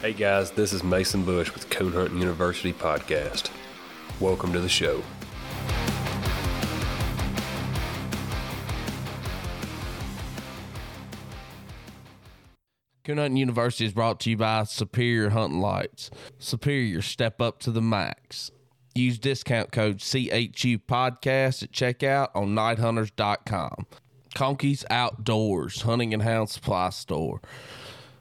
[0.00, 3.50] Hey guys, this is Mason Bush with Coon Hunting University Podcast.
[4.20, 5.02] Welcome to the show.
[13.02, 16.12] Coon Hunting University is brought to you by Superior Hunting Lights.
[16.38, 18.52] Superior, step up to the max.
[18.94, 23.86] Use discount code CHU Podcast at checkout on nighthunters.com.
[24.36, 27.40] Conkey's Outdoors, hunting and hound supply store.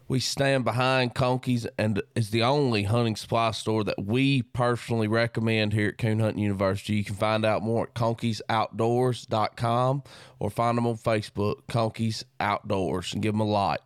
[0.09, 5.73] We stand behind Conkey's and is the only hunting supply store that we personally recommend
[5.73, 6.95] here at Coon Hunting University.
[6.95, 10.03] You can find out more at conkeysoutdoors.com
[10.39, 13.81] or find them on Facebook, Conkey's Outdoors, and give them a like.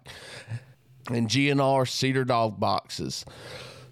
[1.09, 3.25] And GNR Cedar Dog Boxes.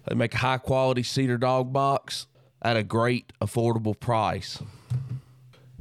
[0.06, 2.26] They make a high quality cedar dog box
[2.62, 4.62] at a great affordable price.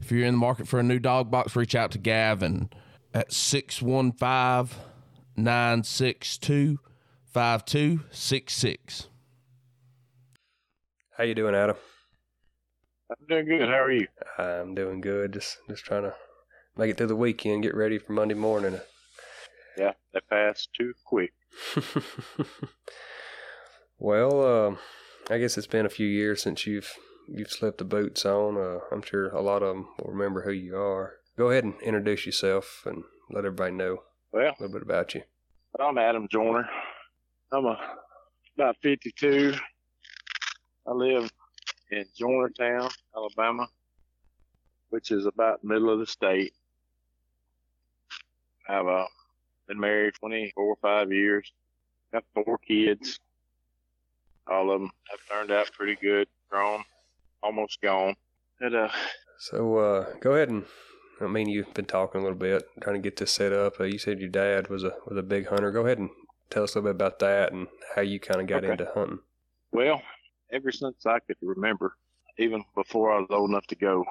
[0.02, 2.70] If you're in the market for a new dog box, reach out to Gavin
[3.14, 4.89] at 615
[5.44, 6.80] 962
[7.32, 9.08] 5266.
[11.18, 11.76] How you doing, Adam?
[13.10, 13.68] I'm doing good.
[13.68, 14.08] How are you?
[14.38, 15.34] I'm doing good.
[15.34, 16.14] Just just trying to
[16.78, 18.80] make it through the weekend, get ready for Monday morning.
[19.78, 21.34] Yeah, that passed too quick.
[24.00, 24.76] well, uh,
[25.34, 26.94] I guess it's been a few years since you've
[27.28, 28.58] you've slipped the boots on.
[28.58, 31.14] Uh, I'm sure a lot of them will remember who you are.
[31.38, 34.00] Go ahead and introduce yourself and let everybody know
[34.32, 35.24] Well, a little bit about you.
[35.80, 36.70] I'm Adam Joyner.
[37.52, 37.78] I'm a,
[38.56, 39.56] about 52.
[40.88, 41.32] I live
[41.92, 43.68] in Joynertown, Alabama,
[44.90, 46.54] which is about the middle of the state.
[48.68, 49.06] I've uh,
[49.68, 51.52] been married 24 or 5 years.
[52.14, 53.20] I've got four kids.
[54.48, 56.28] All of them have turned out pretty good.
[56.50, 56.84] Grown,
[57.42, 58.16] almost gone.
[58.60, 58.90] And, uh,
[59.40, 60.66] So uh, go ahead and
[61.22, 63.80] I mean you've been talking a little bit, trying to get this set up.
[63.80, 65.72] Uh, you said your dad was a was a big hunter.
[65.72, 66.10] Go ahead and
[66.50, 68.72] tell us a little bit about that and how you kind of got Okay.
[68.72, 69.20] into hunting.
[69.72, 70.02] Well,
[70.52, 71.96] ever since I could remember,
[72.38, 74.06] even before I was old enough to go,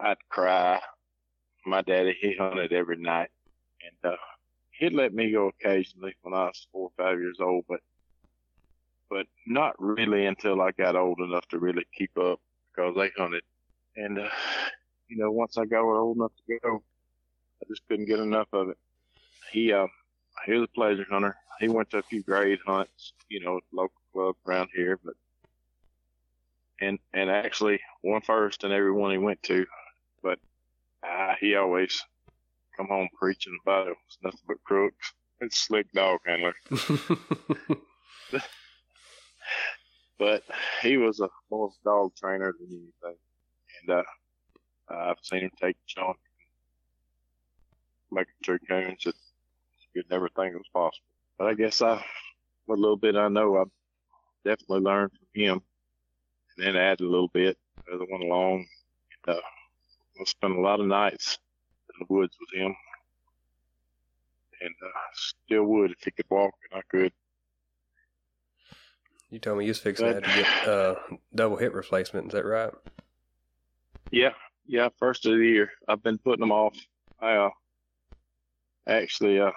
[0.00, 0.80] I'd cry.
[1.66, 3.30] My daddy, he hunted every night,
[3.84, 4.16] and uh,
[4.70, 7.80] he'd let me go occasionally when I was four or five years old, but
[9.10, 12.40] but not really until I got old enough to really keep up
[12.70, 13.42] because they hunted,
[13.96, 14.28] and uh,
[15.08, 16.82] you know, once I got old enough to go,
[17.62, 18.78] I just couldn't get enough of it.
[19.50, 19.86] He uh,
[20.46, 21.36] he was a pleasure hunter.
[21.60, 25.14] He went to a few grade hunts, you know, local club around here, but
[26.80, 29.66] and and actually won first in every one he went to,
[30.22, 30.38] but
[31.02, 32.04] uh, he always
[32.76, 35.14] come home preaching about it was nothing but crooks.
[35.40, 36.54] It's slick dog handler,
[40.18, 40.42] but
[40.82, 43.18] he was a more dog trainer than anything,
[43.82, 44.02] and uh,
[44.90, 46.16] I've seen him take chunk,
[48.10, 49.14] making two coons that
[49.94, 51.06] you'd never think it was possible.
[51.38, 52.02] But I guess I,
[52.66, 53.64] what little bit I know, I
[54.44, 55.62] definitely learned from him,
[56.56, 57.56] and then added a little bit
[57.92, 58.66] as I went along.
[59.26, 59.40] And, uh,
[60.20, 61.38] I spent a lot of nights
[61.90, 62.74] in the woods with him,
[64.60, 67.12] and uh, still would if he could walk, and I could.
[69.30, 70.94] you told me you was fixing to have to get uh,
[71.34, 72.28] double hip replacement.
[72.28, 72.72] Is that right?
[74.10, 74.32] Yeah,
[74.68, 74.88] yeah.
[74.98, 76.76] First of the year, I've been putting them off.
[77.20, 77.50] I uh,
[78.86, 79.50] actually, uh,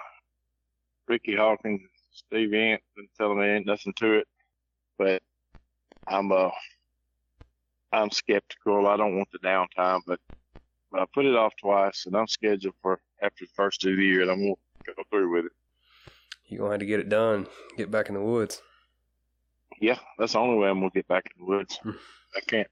[1.06, 4.28] Ricky Hawkins, Steve Ant, been telling me ain't nothing to it,
[4.98, 5.22] but
[6.06, 6.50] I'm uh,
[7.92, 8.86] I'm skeptical.
[8.88, 10.18] I don't want the downtime, but
[10.90, 14.02] but I put it off twice, and I'm scheduled for after the first of the
[14.02, 14.54] year, and I'm gonna
[14.86, 15.52] go through with it.
[16.48, 17.46] You're gonna have to get it done.
[17.76, 18.62] Get back in the woods.
[19.80, 21.78] Yeah, that's the only way I'm gonna get back in the woods.
[21.82, 21.90] Hmm.
[22.36, 22.68] I can't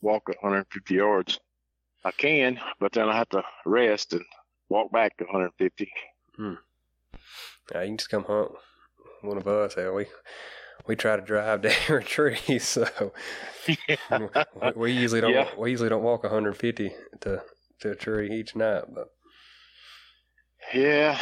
[0.00, 1.40] walk 150 yards.
[2.04, 4.24] I can, but then I have to rest and
[4.68, 5.90] walk back to 150.
[6.36, 6.54] Hmm.
[7.72, 8.52] Yeah, you can just come hunt
[9.22, 9.74] one of us.
[9.74, 10.06] Hell, we
[10.86, 13.12] we try to drive down a tree, so
[13.66, 13.78] we,
[14.76, 15.48] we usually don't Yeah.
[15.56, 17.42] we usually don't walk 150 to
[17.80, 18.84] to a tree each night.
[18.92, 19.08] But
[20.74, 21.18] Yeah,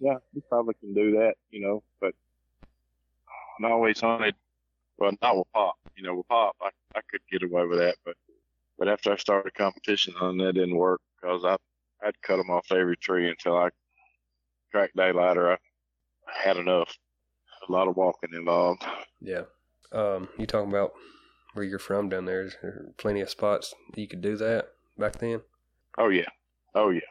[0.00, 2.14] yeah, you probably can do that, you know, but
[3.64, 4.34] I always hunted,
[4.98, 7.96] well, not with Pop, you know, with Pop, I, I could get away with that,
[8.04, 8.16] but,
[8.82, 11.56] but after I started competition hunting, that didn't work because I,
[12.04, 13.68] I'd cut them off every tree until I
[14.72, 15.56] cracked daylight or I
[16.26, 16.92] had enough.
[17.68, 18.84] A lot of walking involved.
[19.20, 19.42] yeah,
[19.92, 20.94] um, you talking about
[21.54, 22.42] where you're from down there?
[22.42, 25.42] Is there plenty of spots you could do that back then?
[25.96, 26.26] Oh yeah,
[26.74, 27.02] oh yeah.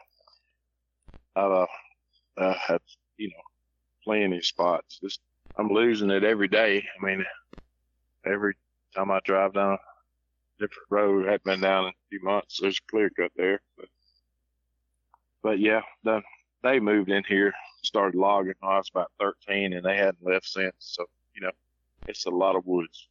[1.34, 1.64] Uh,
[2.36, 2.82] uh, had
[3.16, 3.42] you know
[4.04, 4.98] plenty of spots.
[5.02, 5.20] Just
[5.56, 6.84] I'm losing it every day.
[7.00, 7.24] I mean,
[8.26, 8.56] every
[8.94, 9.78] time I drive down
[10.66, 12.58] different road, I haven't been down in a few months.
[12.60, 13.86] There's a clear cut there, but
[15.42, 16.22] but yeah, the,
[16.62, 17.52] they moved in here
[17.84, 20.74] started logging when I was about 13, and they hadn't left since.
[20.78, 21.04] So
[21.34, 21.50] you know,
[22.06, 23.08] it's a lot of woods,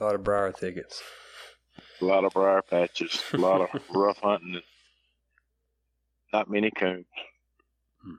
[0.00, 1.02] A lot of briar thickets.
[2.00, 4.62] a lot of briar patches, a lot of rough hunting, and
[6.32, 7.06] not many coons.
[8.02, 8.14] Hmm.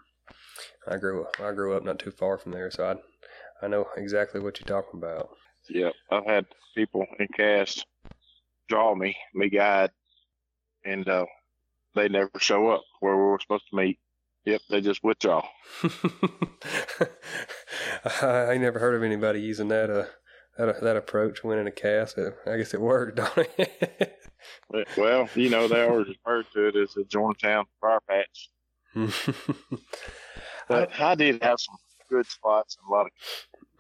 [0.88, 1.36] I grew up.
[1.42, 2.86] I grew up not too far from there, so
[3.62, 5.30] I I know exactly what you're talking about.
[5.69, 7.86] Yeah, I've had people in cast
[8.68, 9.92] draw me, me guide,
[10.84, 11.26] and uh,
[11.96, 14.00] they never show up where we were supposed to meet.
[14.46, 15.48] Yep, they just withdraw.
[18.22, 20.06] I, I never heard of anybody using that uh
[20.58, 22.18] that that approach winning a cast.
[22.20, 24.20] Uh, I guess it worked, don't it?
[24.98, 28.50] Well, you know, they always refer to it as a Georgetown fire patch.
[30.68, 31.76] But I did have some
[32.10, 33.12] good spots and a lot of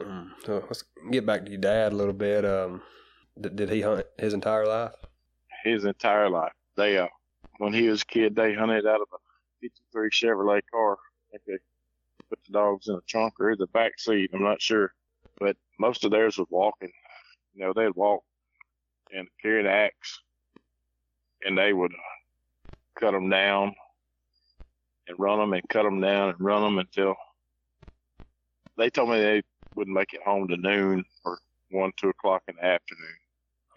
[0.01, 2.43] Mm, so let's get back to your dad a little bit.
[2.43, 2.81] Um,
[3.39, 4.93] did, he hunt his entire life?
[5.65, 6.53] his entire life.
[6.77, 7.07] They uh,
[7.57, 9.17] when he was a kid, they hunted out of a
[9.61, 10.97] '53 Chevrolet car.
[11.33, 11.57] I they
[12.29, 14.29] put the dogs in the trunk or the back seat.
[14.33, 14.93] I'm not sure,
[15.39, 16.91] but most of theirs was walking.
[17.53, 18.23] You know, they'd walk
[19.11, 20.21] and carry an axe,
[21.43, 21.93] and they would
[22.99, 23.73] cut them down
[25.07, 27.15] and run them and cut them down and run them until
[28.77, 29.41] they told me they
[29.75, 31.39] wouldn't make it home to noon or
[31.71, 33.17] one, two o'clock in the afternoon.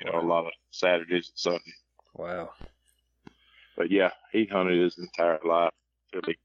[0.00, 1.74] You know, a lot of Saturdays and Sundays.
[2.14, 2.50] Wow.
[3.76, 5.72] But yeah, he hunted his entire life
[6.12, 6.36] till he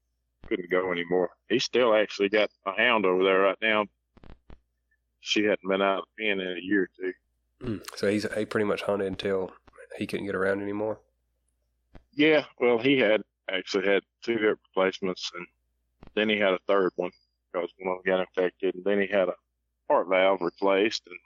[0.48, 1.30] couldn't go anymore.
[1.48, 3.86] He still actually got a hound over there right now.
[5.20, 7.12] She hadn't been out of the pen in a year or two.
[7.62, 9.52] Mm, So he's he pretty much hunted until
[9.96, 10.98] he couldn't get around anymore.
[12.14, 15.46] Yeah, well, he had actually had two hip replacements, and
[16.14, 17.10] then he had a third one
[17.52, 19.34] because one of them got infected, and then he had a
[19.88, 21.18] heart valve replaced, and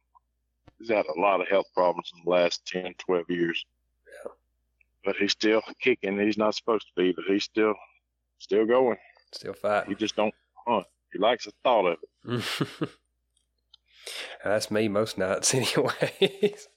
[0.79, 3.65] he's had a lot of health problems in the last 10, 12 years.
[4.25, 4.31] Yeah.
[5.05, 6.19] But he's still kicking.
[6.21, 7.75] He's not supposed to be, but he's still
[8.39, 8.97] still going.
[9.33, 9.91] Still fighting.
[9.91, 10.35] He just don't
[10.67, 10.87] hunt.
[11.13, 12.89] He likes the thought of it.
[14.45, 16.69] That's me most nights, anyways.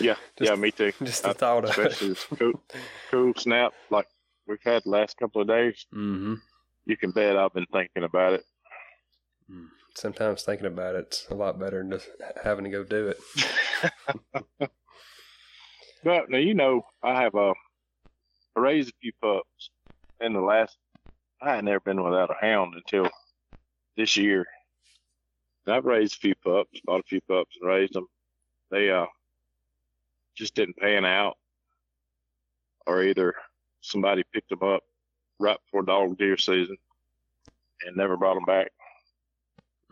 [0.00, 0.92] Yeah, Just- yeah, me too.
[1.02, 2.26] Just the Uh, thought of Especially it.
[2.38, 2.62] cool,
[3.10, 4.06] cool snap like
[4.46, 5.86] we've had the last couple of days.
[5.92, 6.34] hmm
[6.86, 8.44] You can bet I've been thinking about it.
[9.94, 12.08] Sometimes thinking about it's a lot better than just
[12.42, 14.70] having to go do it.
[16.04, 17.54] But now you know I have uh,
[18.56, 19.70] raised a few pups
[20.20, 20.76] in the last.
[21.40, 23.08] I had never been without a hound until
[23.96, 24.46] this year.
[25.66, 28.08] I've raised a few pups, bought a few pups, and raised them.
[28.70, 29.06] They uh
[30.34, 31.36] just didn't pan out,
[32.86, 33.34] or either
[33.80, 34.82] somebody picked them up
[35.38, 36.76] right before dog deer season
[37.86, 38.72] and never brought them back.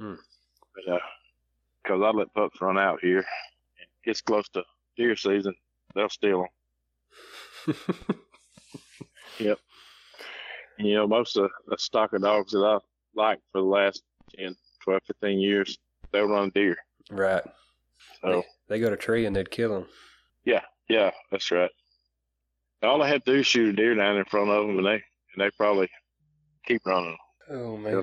[0.01, 0.15] Hmm.
[0.75, 0.99] But uh,
[1.83, 3.25] because I let pups run out here, and
[3.83, 4.63] it gets close to
[4.97, 5.55] deer season,
[5.95, 6.47] they'll steal
[7.67, 7.77] them.
[9.39, 9.59] Yep.
[10.79, 12.79] You know, most of the stock of dogs that I
[13.15, 14.03] like for the last
[14.37, 14.55] 10,
[14.85, 15.79] 12, 15 years,
[16.13, 16.77] they'll run deer.
[17.11, 17.43] right.
[18.23, 19.87] So, They go to tree and they'd kill them.
[20.45, 21.11] yeah, Yeah.
[21.31, 21.71] that's right.
[22.83, 24.87] All I have to do is shoot a deer down in front of them, and
[24.87, 24.93] they
[25.35, 25.89] and they probably
[26.67, 27.17] keep running.
[27.51, 28.03] Oh man,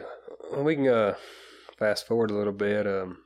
[0.51, 1.15] Well, we can uh,
[1.77, 2.87] fast forward a little bit.
[2.87, 3.19] Um,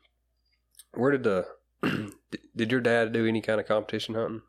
[0.94, 1.48] where did the
[2.56, 4.42] did your dad do any kind of competition hunting?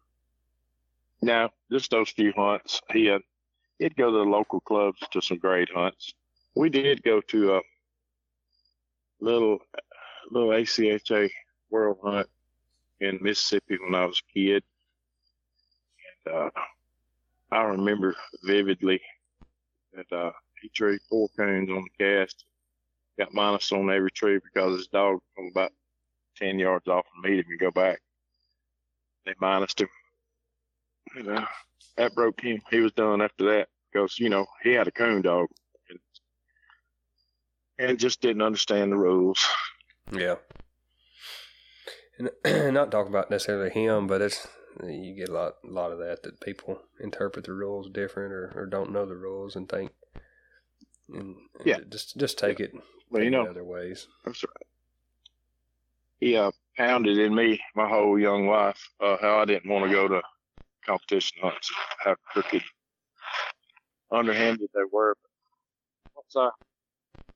[1.22, 2.80] Now, just those few hunts.
[2.90, 3.22] He had,
[3.78, 6.12] he'd go to the local clubs to some great hunts.
[6.56, 7.60] We did go to a
[9.20, 9.60] little
[10.30, 11.30] little ACHA
[11.70, 12.28] world hunt
[13.00, 14.62] in Mississippi when I was a kid.
[16.26, 16.50] And uh,
[17.50, 19.00] I remember vividly
[19.94, 22.44] that uh, he treed four coons on the cast.
[23.22, 25.70] Got minus on every tree because his dog from about
[26.38, 28.00] 10 yards off and meet him and go back.
[29.24, 29.88] They minus him.
[31.14, 31.46] And, uh,
[31.96, 32.60] that broke him.
[32.68, 35.46] He was done after that because, you know, he had a coon dog
[35.88, 35.98] and,
[37.78, 39.46] and just didn't understand the rules.
[40.10, 40.36] Yeah.
[42.18, 42.30] And
[42.74, 44.48] not talking about necessarily him, but it's
[44.82, 48.52] you get a lot, a lot of that that people interpret the rules different or,
[48.56, 49.92] or don't know the rules and think,
[51.08, 51.78] and, and Yeah.
[51.88, 52.72] just just take it,
[53.12, 54.08] Well, you know, other ways.
[54.24, 54.66] That's right.
[56.18, 59.94] He uh, pounded in me my whole young life uh, how I didn't want to
[59.94, 60.22] go to
[60.86, 61.70] competition hunts,
[62.02, 62.62] how crooked,
[64.10, 65.14] underhanded they were.
[66.04, 66.50] But once I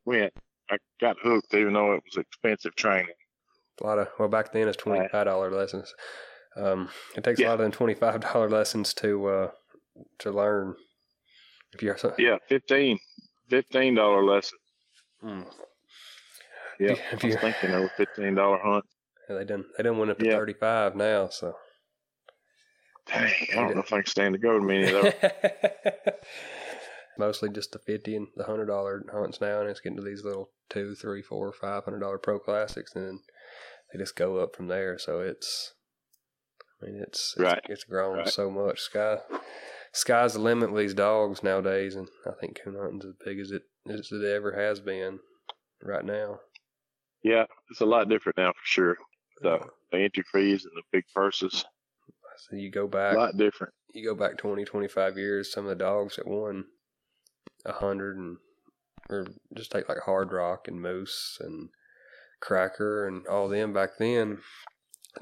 [0.07, 0.33] went,
[0.71, 3.15] I got hooked, even though it was expensive training.
[3.83, 5.95] A lot of well back then it's twenty five dollar lessons.
[6.57, 9.51] Um, it takes a lot of them twenty five dollar lessons to uh,
[10.21, 10.75] to learn.
[11.75, 12.99] If you're Yeah, fifteen,
[13.51, 14.59] fifteen dollar lesson.
[15.25, 15.47] Mm.
[16.79, 18.85] Yeah, I was you- thinking of a fifteen dollar hunt.
[19.29, 20.37] Yeah, they done they done went up to Yeah.
[20.37, 21.29] thirty five now.
[21.29, 21.55] So
[23.07, 25.13] Dang, I don't know if I can stand to go to many of those.
[27.19, 30.23] Mostly just the fifty and the hundred dollar hunts now, and it's getting to these
[30.25, 33.21] little two, three, four, five hundred dollar pro classics, and then
[33.93, 34.99] they just go up from there.
[34.99, 35.73] So it's,
[36.83, 37.63] I mean, it's it's, Right.
[37.71, 38.29] it's grown Right.
[38.29, 38.81] so much.
[38.81, 39.19] Sky,
[39.93, 43.51] sky's the limit with these dogs nowadays, and I think coon hunting's as big as
[43.51, 45.19] it as it ever has been
[45.83, 46.41] right now.
[47.23, 48.97] Yeah, it's a lot different now for sure.
[49.43, 49.59] The,
[49.93, 51.65] the entry fees and the big purses,
[52.49, 53.75] So you go back a lot different.
[53.93, 56.65] you go back 20, 25 years, some of the dogs that won
[57.65, 58.37] a hundred and
[59.11, 59.27] or
[59.57, 61.69] just take like Hard Rock and Moose and
[62.41, 64.39] Cracker and all them back then.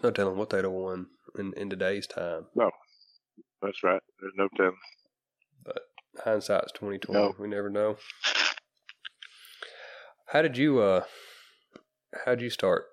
[0.02, 1.06] No telling what they'd have won
[1.38, 2.46] in, in today's time.
[2.54, 2.70] No,
[3.62, 4.00] that's right.
[4.20, 4.76] There's no telling.
[5.64, 5.78] But
[6.24, 7.20] hindsight's twenty twenty.
[7.20, 7.34] No.
[7.38, 7.96] We never know.
[10.34, 11.04] How did you uh
[12.24, 12.86] how did you start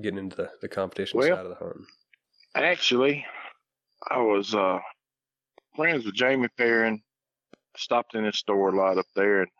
[0.00, 1.86] getting into the, the competition Well, side of the hunting?
[2.54, 3.26] Actually,
[4.08, 4.78] I was uh,
[5.74, 7.02] friends with Jamie Perrin.
[7.76, 9.50] Stopped in his store a lot up there, and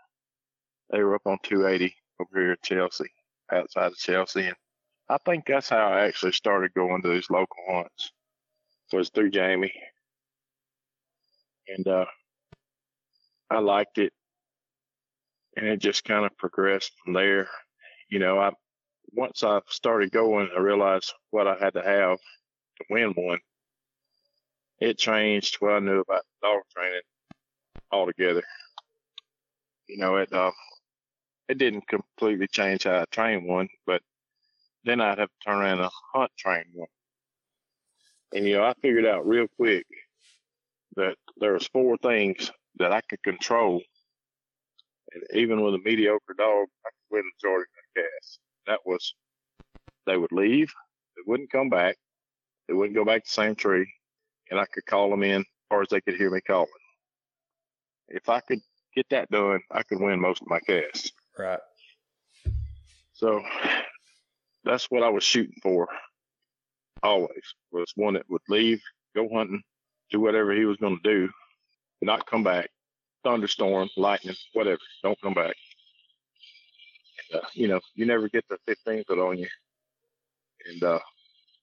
[0.91, 3.11] they were up on 280 over here at Chelsea,
[3.51, 4.47] outside of Chelsea.
[4.47, 4.57] And
[5.09, 8.13] I think that's how I actually started going to these local hunts.
[8.93, 9.73] Was through Jamie,
[11.67, 12.05] and uh,
[13.51, 14.13] I liked it,
[15.57, 17.49] and it just kind of progressed from there.
[18.09, 18.53] You know, I
[19.13, 23.39] once I started going, I realized what I had to have to win one.
[24.81, 27.01] It changed what I knew about dog training
[27.93, 28.43] altogether.
[29.89, 30.51] You know, it uh,
[31.49, 34.03] it didn't completely change how I train one, but
[34.85, 36.89] then I'd have to turn around and hunt train one.
[38.33, 39.87] And you know, I figured out real quick
[40.97, 43.83] that there was four things that I could control,
[45.15, 48.39] and even with a mediocre dog, I could win the majority of the cast.
[48.67, 49.15] That was
[50.07, 50.73] they would leave,
[51.17, 51.97] they wouldn't come back,
[52.69, 53.91] they wouldn't go back to the same tree,
[54.51, 56.69] and I could call them in as far as they could hear me calling.
[58.09, 58.61] If I could
[58.95, 61.13] get that done, I could win most of my casts.
[61.39, 61.61] Right.
[63.15, 63.43] So
[64.65, 65.89] that's what I was shooting for.
[67.03, 68.83] Always was one that would leave,
[69.15, 69.63] go hunting,
[70.11, 71.31] do whatever he was going to do,
[72.03, 72.71] not come back.
[73.25, 75.57] Thunderstorm, lightning, whatever, don't come back.
[77.35, 79.49] Uh, you know, you never get the 15 foot on you,
[80.71, 81.01] and uh,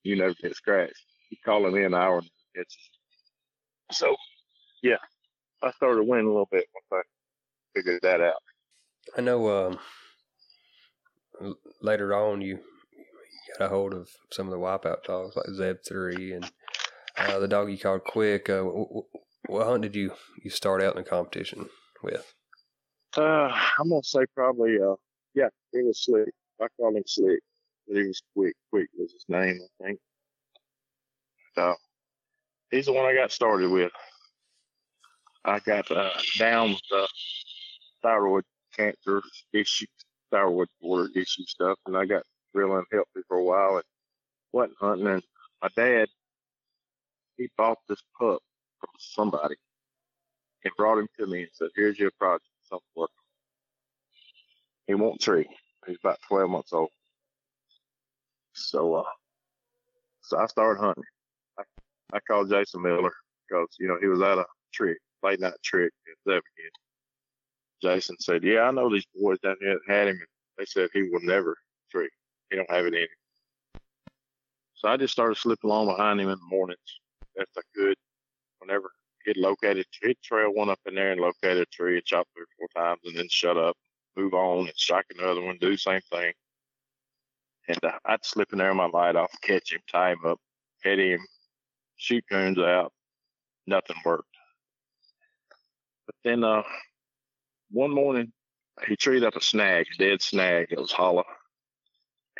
[0.03, 0.95] you never get scratched.
[1.29, 2.77] You call him in an hour and it's
[3.91, 4.15] so.
[4.83, 4.97] Yeah,
[5.63, 8.41] I started winning a little bit once I figured that out.
[9.17, 9.49] I know
[11.41, 15.49] um, later on you, you got a hold of some of the wipeout dogs like
[15.55, 16.51] Zeb three and
[17.17, 18.49] uh, the dog you called Quick.
[18.49, 19.03] Uh, w- w-
[19.47, 21.69] what hunt did you you start out in the competition
[22.03, 22.33] with?
[23.17, 24.95] Uh, I'm gonna say probably uh,
[25.33, 26.29] yeah, it was slick.
[26.61, 27.39] I call him slick,
[27.87, 28.55] but he was quick.
[28.71, 29.99] Quick was his name, I think.
[31.55, 31.75] So
[32.69, 33.91] he's the one I got started with.
[35.43, 37.09] I got uh, down with
[38.03, 38.43] thyroid
[38.75, 39.21] cancer
[39.53, 39.87] issue,
[40.29, 43.83] thyroid border issue stuff, and I got real unhealthy for a while and
[44.51, 45.07] wasn't hunting.
[45.07, 45.23] And
[45.61, 46.07] my dad,
[47.37, 48.39] he bought this pup
[48.81, 49.55] from somebody
[50.65, 53.09] and brought him to me and said, "Here's your project, something work."
[54.87, 55.47] He won't tree.
[55.87, 56.89] He's about 12 months old.
[58.53, 59.03] So, uh,
[60.21, 61.03] so I started hunting.
[61.57, 61.63] I,
[62.13, 63.13] I called Jason Miller
[63.47, 66.43] because, you know, he was at a trick, late night trick at Zeb.
[67.81, 70.17] Jason said, yeah, I know these boys down here that had him.
[70.17, 71.55] And they said he will never
[71.91, 72.09] tree.
[72.49, 73.07] He don't have it in him.
[74.75, 76.79] So I just started slipping along behind him in the mornings.
[77.35, 77.95] Best I could.
[78.61, 78.91] Whenever
[79.25, 82.43] he'd locate located, he'd trail one up in there and locate a tree chop three
[82.43, 83.75] or four times and then shut up
[84.15, 86.33] move on and strike another one, do the same thing.
[87.67, 90.39] And uh, I'd slip in there with my light off, catch him, tie him up,
[90.83, 91.19] head him,
[91.97, 92.91] shoot coons out.
[93.67, 94.25] Nothing worked.
[96.05, 96.63] But then uh,
[97.69, 98.31] one morning,
[98.87, 100.67] he treed up a snag, a dead snag.
[100.71, 101.23] It was hollow.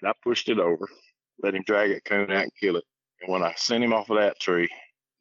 [0.01, 0.89] And I pushed it over,
[1.43, 2.83] let him drag that coon out and kill it.
[3.21, 4.67] And when I sent him off of that tree,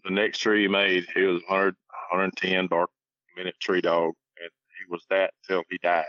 [0.04, 1.74] the next tree he made, he was 100,
[2.12, 2.90] 110 bark
[3.36, 4.14] minute tree dog.
[4.40, 6.04] And he was that till he died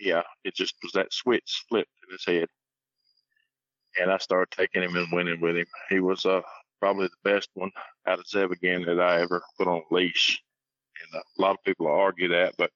[0.00, 2.48] yeah, it just was that switch flipped in his head.
[4.00, 5.66] And I started taking him and winning with him.
[5.88, 6.42] He was uh,
[6.80, 7.70] probably the best one
[8.06, 10.42] out of Zeb again that I ever put on a leash.
[11.12, 12.70] And a lot of people argue that, but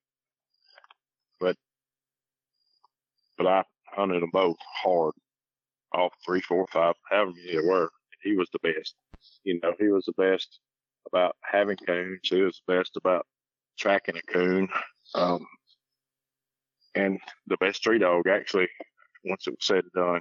[1.41, 1.57] but
[3.39, 5.15] but I hunted them both hard,
[5.93, 7.91] all three, four, five, however many there were.
[8.23, 8.95] He was the best.
[9.45, 10.61] You know, he was the best
[11.07, 12.21] about having coons.
[12.23, 13.27] He was the best about
[13.79, 14.69] tracking a coon.
[15.15, 15.47] Um,
[16.95, 18.69] and the best tree dog actually
[19.25, 20.21] once it was said and done.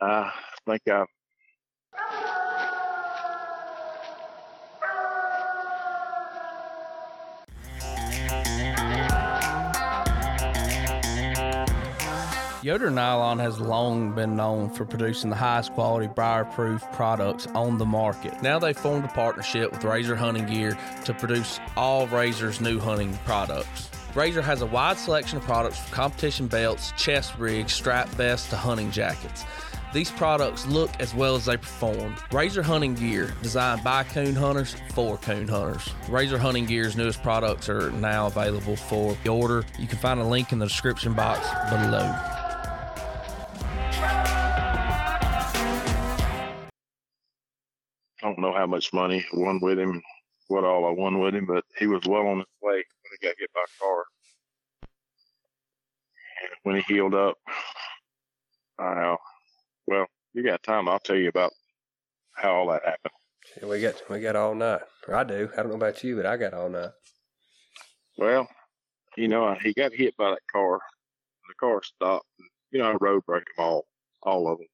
[0.00, 0.32] Uh, I
[0.66, 1.04] think I
[12.66, 17.84] Yoder Nylon has long been known for producing the highest quality briar-proof products on the
[17.84, 18.42] market.
[18.42, 23.16] Now they've formed a partnership with Razor Hunting Gear to produce all Razor's new hunting
[23.24, 23.88] products.
[24.16, 28.56] Razor has a wide selection of products from competition belts, chest rigs, strap vests to
[28.56, 29.44] hunting jackets.
[29.92, 32.16] These products look as well as they perform.
[32.32, 35.88] Razor Hunting Gear, designed by coon hunters for coon hunters.
[36.08, 39.64] Razor Hunting Gear's newest products are now available for order.
[39.78, 42.35] You can find a link in the description box below.
[48.66, 50.02] How much money I won with him,
[50.48, 53.26] what all I won with him, but he was well on his way when he
[53.26, 54.04] got hit by a car.
[56.42, 57.36] And when he healed up,
[58.78, 59.16] I, uh,
[59.86, 61.52] well, you got time, I'll tell you about
[62.34, 63.12] how all that happened.
[63.56, 64.82] Yeah, we got we got all night.
[65.12, 65.48] I do.
[65.52, 66.90] I don't know about you, but I got all night.
[68.18, 68.48] Well,
[69.16, 70.80] you know, he got hit by that car.
[71.48, 72.26] The car stopped.
[72.72, 73.86] You know, I road brake them all,
[74.22, 74.66] all of them.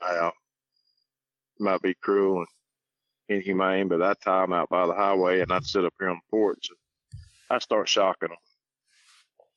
[0.00, 0.30] I uh,
[1.58, 2.46] might be cruel and
[3.28, 6.30] inhumane, but I tie out by the highway and I'd sit up here on the
[6.30, 8.38] porch and I start shocking them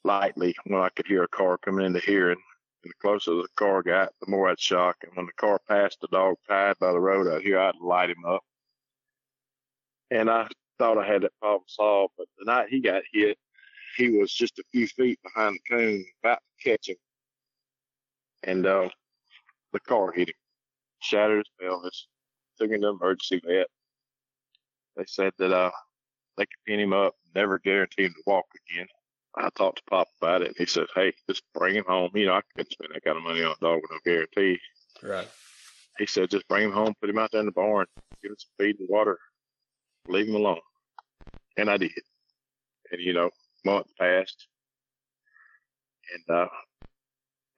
[0.03, 2.31] lightly when I could hear a car coming into here.
[2.31, 2.39] And,
[2.83, 4.97] and the closer the car got, the more I'd shock.
[5.03, 8.11] And when the car passed the dog tied by the road out here, I'd light
[8.11, 8.43] him up.
[10.11, 13.37] And I thought I had that problem solved, but the night he got hit,
[13.97, 16.97] he was just a few feet behind the coon, about to catch him.
[18.43, 18.89] And uh,
[19.73, 20.35] the car hit him,
[20.99, 22.07] shattered his pelvis,
[22.57, 23.67] took him to emergency vet.
[24.95, 25.71] They said that uh,
[26.37, 28.87] they could pin him up, never guarantee him to walk again.
[29.37, 32.11] I talked to Pop about it, and he said, "Hey, just bring him home.
[32.13, 34.59] You know, I couldn't spend that kind of money on a dog with no guarantee."
[35.03, 35.27] Right.
[35.97, 37.85] He said, "Just bring him home, put him out there in the barn,
[38.21, 39.19] give him some feed and water,
[40.07, 40.61] leave him alone."
[41.57, 41.91] And I did.
[42.91, 43.29] And you know,
[43.65, 44.47] month passed,
[46.13, 46.47] and uh,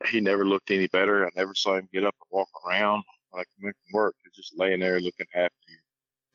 [0.10, 1.28] he never looked any better.
[1.28, 3.04] I never saw him get up and walk around
[3.38, 4.16] like he went from work.
[4.26, 5.54] Was just laying there looking happy.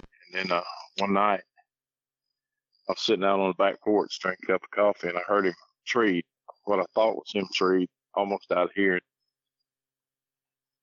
[0.00, 0.62] And then uh,
[0.98, 1.42] one night,
[2.88, 5.22] I was sitting out on the back porch drinking a cup of coffee, and I
[5.26, 5.54] heard him
[5.86, 6.24] treed
[6.64, 9.00] what I thought was him treed almost out of hearing.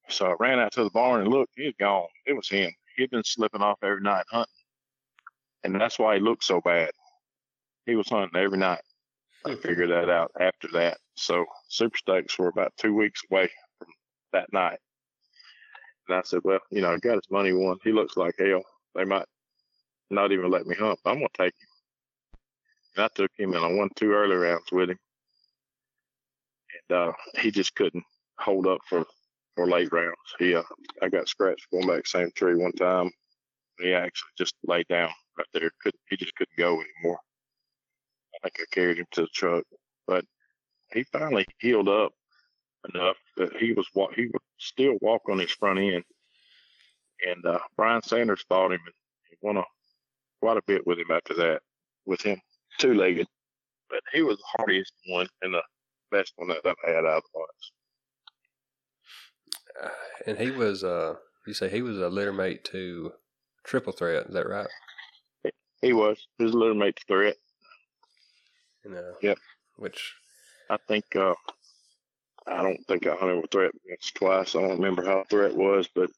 [0.09, 1.53] So I ran out to the barn and looked.
[1.55, 2.07] He was gone.
[2.25, 2.71] It was him.
[2.97, 4.51] He'd been slipping off every night hunting,
[5.63, 6.91] and that's why he looked so bad.
[7.85, 8.81] He was hunting every night.
[9.45, 10.97] I figured that out after that.
[11.15, 13.87] So Super Stakes were about two weeks away from
[14.33, 14.79] that night.
[16.09, 17.77] And I said, well, you know, I got his money won.
[17.83, 18.63] He looks like hell.
[18.95, 19.25] They might
[20.09, 20.75] not even let me.
[20.79, 21.67] But I'm going to take him.
[22.95, 24.97] And I took him and I won two early rounds with him.
[26.89, 28.03] And uh, he just couldn't
[28.39, 29.05] hold up for,
[29.55, 30.15] for late rounds.
[30.39, 30.63] He, uh,
[31.03, 33.11] I got scratched going back same tree one time.
[33.79, 35.69] He actually just laid down right there.
[35.83, 37.19] Couldn't, he just couldn't go anymore.
[38.35, 39.63] I think I carried him to the truck,
[40.07, 40.25] but
[40.91, 42.13] he finally healed up
[42.93, 46.03] enough that he was wa- he would still walk on his front end.
[47.25, 48.93] And uh, Brian Sanders fought him and
[49.29, 49.63] he won a,
[50.41, 51.61] quite a bit with him after that,
[52.05, 52.39] with him
[52.77, 53.27] two legged.
[53.89, 55.61] But he was the hardiest one and the
[56.11, 57.71] best one that I've had out of the box.
[59.83, 59.89] Uh,
[60.27, 61.15] and he was uh
[61.47, 63.13] you say he was a litter mate to
[63.63, 64.67] triple threat, is that right?
[65.81, 67.35] He was his little mate to threat.
[68.83, 69.37] And, uh, Yep.
[69.77, 70.13] Which
[70.69, 71.33] I think uh,
[72.49, 74.55] I don't think I hunted with Threat once twice.
[74.55, 76.09] I don't remember how Threat was, but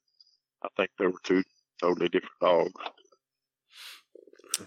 [0.64, 1.44] I think there were two
[1.82, 2.72] totally different dogs.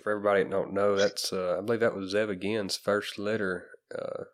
[0.02, 3.68] for everybody that don't know, that's uh, I believe that was Zeb again's first litter.
[3.94, 4.24] Uh,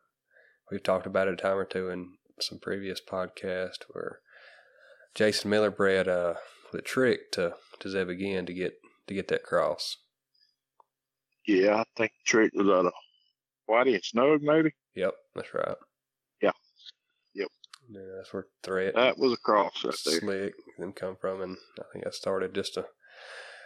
[0.70, 4.20] we've talked about it a time or two in some previous podcast where
[5.14, 6.34] Jason Miller bred uh,
[6.72, 8.74] the trick to to Zev again to get
[9.06, 9.96] to get that cross.
[11.46, 12.92] Yeah, I think the trick was out of
[13.68, 14.72] Whitey and Snow, maybe.
[14.94, 15.76] Yep, that's right.
[17.92, 18.00] Yeah.
[18.16, 20.20] That's where threat That was a cross right there.
[20.20, 22.86] slick them come from, and I think I started just a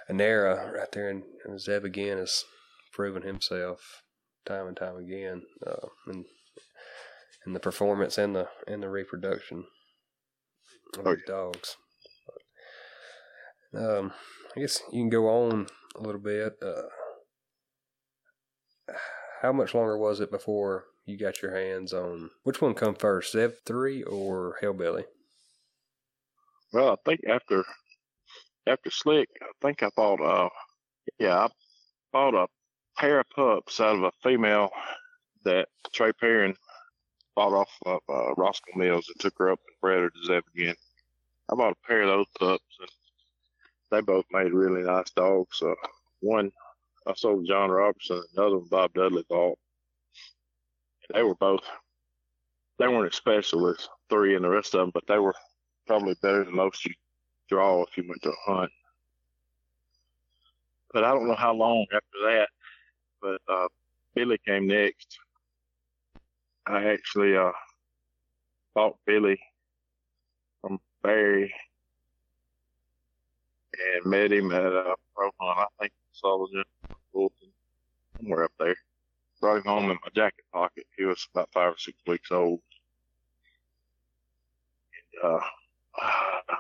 [0.09, 1.09] an era right there.
[1.11, 2.45] And, and Zeb again has
[2.93, 4.03] proven himself
[4.47, 6.25] time and time again, uh, and
[7.47, 9.65] in the performance and the and the reproduction
[10.99, 11.77] of Oh, dogs.
[13.77, 14.13] Um,
[14.57, 16.55] I guess you can go on a little bit.
[16.63, 16.83] Uh,
[19.43, 23.33] how much longer was it before you got your hands on which one come first,
[23.33, 25.05] Zeb three or Hellbilly?
[26.73, 27.65] Well, I think after
[28.67, 30.49] after Slick, I think I bought uh
[31.19, 31.49] yeah, I
[32.13, 32.47] bought a
[32.97, 34.71] pair of pups out of a female
[35.45, 36.57] that Trey Perrin
[37.37, 40.45] bought off of uh, Roscoe Mills and took her up and bred her to Zeb
[40.55, 40.77] again.
[41.51, 42.89] I bought a pair of those pups and
[43.91, 45.61] they both made really nice dogs.
[45.63, 45.75] Uh,
[46.21, 46.51] one
[47.07, 49.59] I sold John Robertson, another one Bob Dudley bought.
[51.13, 51.63] They were both
[52.79, 55.35] they weren't as special as three and the rest of them, but they were
[55.87, 56.93] probably better than most you
[57.49, 58.73] draw if you went to a hunt.
[60.93, 62.49] But I don't know how long after that.
[63.21, 63.69] But uh,
[64.15, 65.19] Billy came next.
[66.67, 67.53] I actually uh,
[68.75, 69.39] bought Billy
[70.61, 71.53] from Barry
[73.97, 75.59] and met him at a pro hunt.
[75.81, 76.65] I think Sullivan,
[77.13, 77.49] Fulton,
[78.17, 78.77] somewhere up there.
[79.45, 80.87] Brought him home in my jacket pocket.
[80.97, 82.63] He was about five or six weeks old.
[85.23, 85.41] And, uh,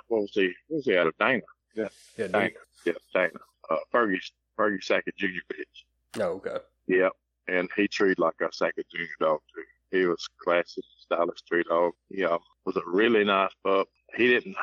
[0.08, 0.52] what was he?
[0.68, 1.40] What was he out of Dana?
[1.74, 2.50] Yeah, yeah, Dana.
[2.84, 3.30] Yeah, Dana.
[3.70, 4.20] Uh, Fergie,
[4.58, 6.20] Fergie Sackett Junior bitch.
[6.20, 6.58] Oh, okay.
[6.88, 7.12] Yep.
[7.48, 9.62] And he treated like a Sackett Junior dog too.
[9.98, 11.94] He was classic, stylish tree dog.
[12.10, 13.88] He um, was a really nice pup.
[14.14, 14.56] He didn't,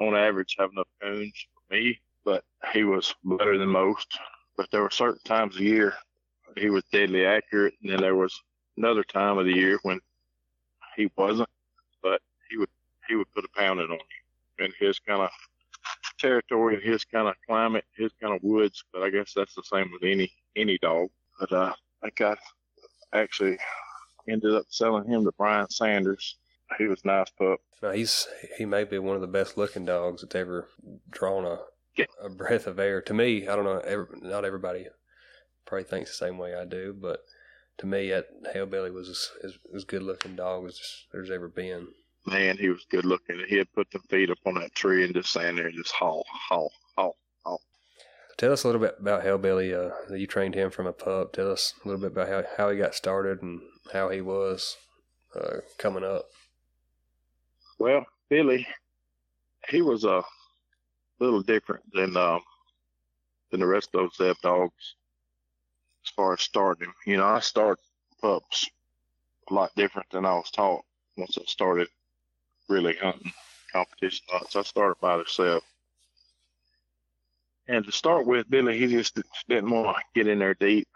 [0.00, 4.18] on average, have enough coons for me, but he was better than most.
[4.56, 5.94] But there were certain times of year
[6.56, 8.38] he was deadly accurate, and then there was
[8.76, 10.00] another time of the year when
[10.96, 11.48] he wasn't,
[12.02, 12.68] but he would
[13.08, 13.98] he would put a pounding on
[14.58, 15.30] you in his kind of
[16.18, 18.84] territory, in his kind of climate, his kind of woods.
[18.92, 21.08] But I guess that's the same with any any dog.
[21.40, 22.38] But uh, I got
[23.12, 23.58] actually
[24.28, 26.36] ended up selling him to Brian Sanders.
[26.78, 27.60] He was a nice pup.
[27.82, 30.68] No, he's he may be one of the best looking dogs that's ever
[31.10, 31.58] drawn a
[31.96, 32.06] Yeah.
[32.22, 33.02] a breath of air.
[33.02, 33.78] To me, I don't know.
[33.78, 34.86] Every, not everybody
[35.66, 37.20] probably thinks the same way I do, but
[37.78, 40.78] to me, that Hellbilly was as, as, good looking dog as
[41.10, 41.88] there's ever been.
[42.26, 43.42] Man, he was good looking.
[43.48, 46.24] He'd put the feet up on that tree and just stand there and just haul,
[46.30, 47.16] haul, haul.
[48.38, 49.72] Tell us a little bit about Hellbilly.
[49.72, 51.32] Uh, you trained him from a pup.
[51.32, 53.60] Tell us a little bit about how, how he got started and
[53.92, 54.76] how he was
[55.34, 56.26] uh, coming up.
[57.78, 58.66] Well, Billy,
[59.68, 60.22] he was a
[61.18, 62.40] little different than um,
[63.50, 64.94] than the rest of those Zeb dogs
[66.04, 66.92] as far as starting.
[67.06, 67.78] You know, I start
[68.20, 68.68] pups
[69.50, 70.84] a lot different than I was taught
[71.16, 71.88] once I started
[72.68, 73.32] really hunting
[73.72, 74.56] competition hunts.
[74.56, 75.64] I started by myself.
[77.68, 80.88] And to start with, Billy, he just didn't want to get in there deep.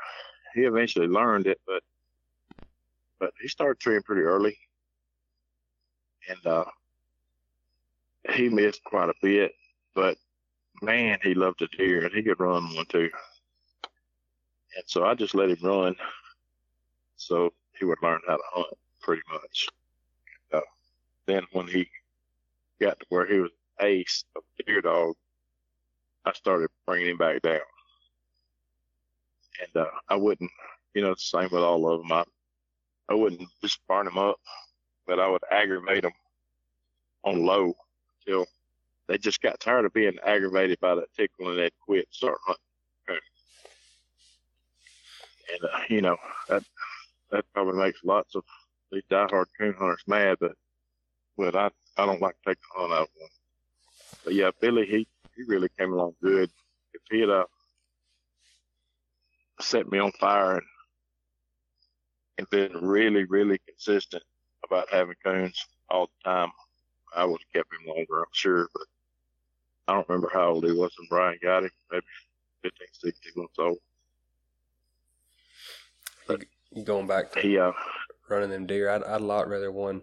[0.54, 1.82] He eventually learned it, but
[3.18, 4.58] but he started treeing pretty early.
[6.28, 6.64] And uh,
[8.34, 9.52] he missed quite a bit,
[9.94, 10.18] but
[10.82, 13.10] man, he loved the deer and he could run one too.
[14.76, 15.96] And so I just let him run
[17.16, 19.68] so he would learn how to hunt pretty much.
[20.52, 20.66] And, uh,
[21.26, 21.88] then when he
[22.80, 25.14] got to where he was ace of deer dog,
[26.24, 27.60] I started bringing him back down.
[29.60, 30.50] And uh, I wouldn't,
[30.94, 32.12] you know, the same with all of them.
[32.12, 32.24] I,
[33.08, 34.36] I wouldn't just burn them up,
[35.06, 36.12] but I would aggravate them
[37.24, 37.74] on low
[38.20, 38.46] until
[39.08, 42.65] they just got tired of being aggravated by that tickling and they'd quit, start hunting.
[45.52, 46.16] And uh, you know
[46.48, 46.64] that
[47.30, 48.44] that probably makes lots of
[48.90, 50.52] these diehard coon hunters mad, but
[51.36, 53.30] but I I don't like the hunt out one.
[54.24, 55.06] But yeah, Billy he
[55.36, 56.50] he really came along good.
[56.94, 57.44] If he had uh,
[59.60, 60.66] set me on fire and
[62.38, 64.22] and been really really consistent
[64.64, 66.50] about having coons all the time,
[67.14, 68.68] I would have kept him longer, I'm sure.
[68.72, 68.86] But
[69.88, 72.04] I don't remember how old he was when Brian got him, maybe
[72.62, 73.78] 15, 16 months old.
[76.28, 77.72] You going back to He uh
[78.28, 78.90] running them deer.
[78.90, 80.02] I'd, I'd a lot rather one.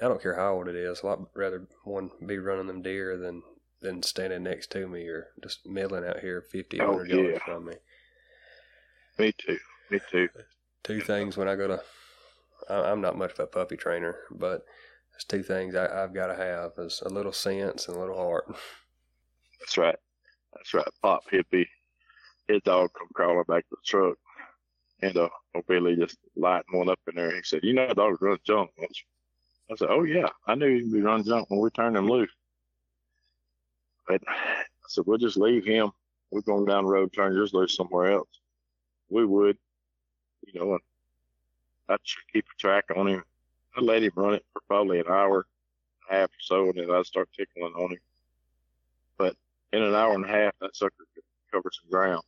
[0.00, 1.02] I don't care how old it is.
[1.02, 3.42] A lot rather one be running them deer than
[3.80, 7.44] than standing next to me or just milling out here 50, Oh, 100 yards yeah.
[7.44, 7.74] from me.
[9.18, 9.58] me too.
[9.90, 10.28] Me too.
[10.82, 11.82] Two things when I go to.
[12.68, 14.64] I- I'm not much of a puppy trainer, but
[15.12, 18.16] there's two things I, I've got to have: is a little sense and a little
[18.16, 18.46] heart.
[19.60, 19.96] That's right.
[20.54, 20.86] That's right.
[21.02, 21.44] Pop, he'd
[22.48, 24.16] his dog come crawling back to the truck.
[25.00, 25.28] And uh,
[25.66, 27.34] Billy just lighting one up in there.
[27.34, 28.66] He said, You know, dogs run you?
[29.70, 30.28] I said, Oh, yeah.
[30.46, 32.30] I knew he'd be running junk when we turned him loose.
[34.06, 35.90] But I said, We'll just leave him.
[36.30, 38.28] We're going down the road, turn yours loose somewhere else.
[39.08, 39.56] We would,
[40.46, 40.80] you know, and
[41.88, 41.98] I'd
[42.32, 43.24] keep a track on him.
[43.76, 45.46] I'd let him run it for probably an hour
[46.10, 47.98] and a half or so, and then I'd start tickling on him.
[49.16, 49.36] But
[49.72, 52.22] in an hour and a half, that sucker could cover some ground.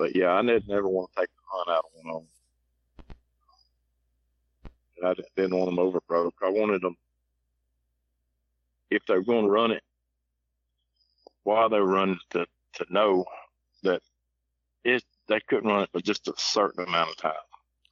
[0.00, 2.26] But yeah, I didn't never want to take the hunt out of one on.
[4.96, 6.36] And I didn't- want them over broke.
[6.40, 6.96] I wanted them,
[8.88, 9.84] if they were going to run it,
[11.42, 13.26] while they were running, to, to know
[13.82, 14.00] that
[14.84, 17.32] it they couldn't run it for just a certain amount of time.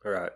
[0.03, 0.33] Right.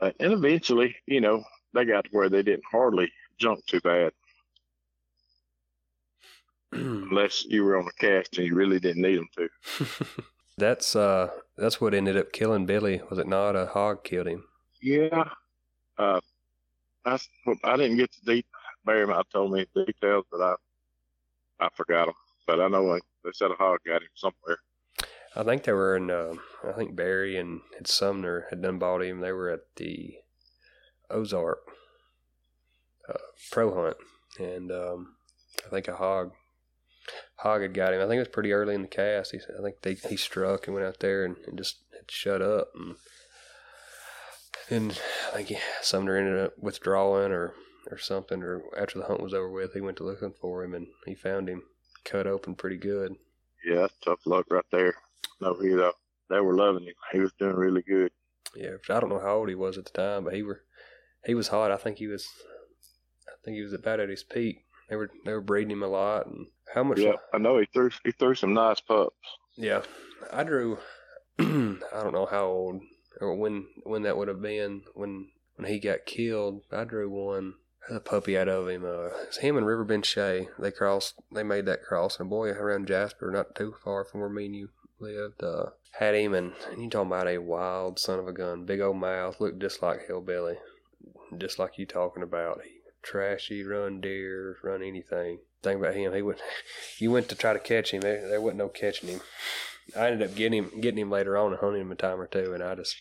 [0.00, 4.12] Uh, and eventually, you know, they got to where they didn't hardly jump too bad,
[7.10, 9.96] unless you were on a cast and you really didn't need them to.
[10.58, 13.56] That's uh that's what ended up killing Billy, was it not?
[13.56, 14.44] A hog killed him.
[14.82, 15.24] Yeah.
[15.98, 16.20] Uh,
[17.04, 17.28] that's
[17.64, 18.46] I didn't get the deep.
[18.84, 20.54] Barry might told me details, but I
[21.58, 22.14] I forgot them.
[22.46, 24.58] But I know like, they said a hog got him somewhere.
[25.34, 26.10] I think they were in.
[26.10, 26.34] Uh,
[26.68, 29.20] I think Barry and Sumner had done bought him.
[29.20, 30.16] They were at the
[31.10, 31.60] Ozark
[33.08, 33.18] uh,
[33.50, 33.96] pro hunt,
[34.38, 35.16] and um,
[35.66, 36.32] I think a hog
[37.36, 38.00] hog had got him.
[38.00, 39.32] I think it was pretty early in the cast.
[39.32, 42.68] He I think they, he struck and went out there and, and just shut up.
[42.74, 42.96] And
[44.68, 44.92] then
[45.32, 47.54] I think he, Sumner ended up withdrawing or
[47.90, 48.42] or something.
[48.42, 51.14] Or after the hunt was over with, he went to looking for him and he
[51.14, 51.62] found him
[52.04, 53.16] cut open pretty good.
[53.64, 54.94] Yeah, tough luck right there.
[55.40, 55.92] No, he uh,
[56.30, 56.94] they were loving him.
[57.12, 58.10] He was doing really good.
[58.54, 60.62] Yeah, I don't know how old he was at the time, but he were
[61.24, 61.70] he was hot.
[61.70, 62.28] I think he was
[63.28, 64.64] I think he was about at his peak.
[64.88, 66.98] They were they were breeding him a lot, and how much?
[66.98, 69.16] Yeah, I know he threw he threw some nice pups.
[69.56, 69.82] Yeah,
[70.32, 70.78] I drew.
[71.38, 72.82] I don't know how old
[73.20, 76.62] or when when that would have been when when he got killed.
[76.72, 77.54] I drew one
[77.90, 78.84] a puppy out of him.
[78.84, 80.48] Uh, it's him and Riverbend Shay.
[80.58, 81.14] They crossed.
[81.32, 84.56] They made that cross, and boy, around Jasper, not too far from where me and
[84.56, 84.68] you
[84.98, 86.34] lived, uh, had him.
[86.34, 89.60] And, and you talking about a wild son of a gun, big old mouth, looked
[89.60, 90.56] just like Hellbilly,
[91.38, 92.60] just like you talking about.
[93.02, 95.40] Trashy, run deer, run anything.
[95.62, 96.40] Thing about him, he would.
[96.98, 98.00] You went to try to catch him.
[98.00, 99.20] There, there wasn't no catching him.
[99.96, 102.28] I ended up getting him, getting him later on and hunting him a time or
[102.28, 103.00] two, and I just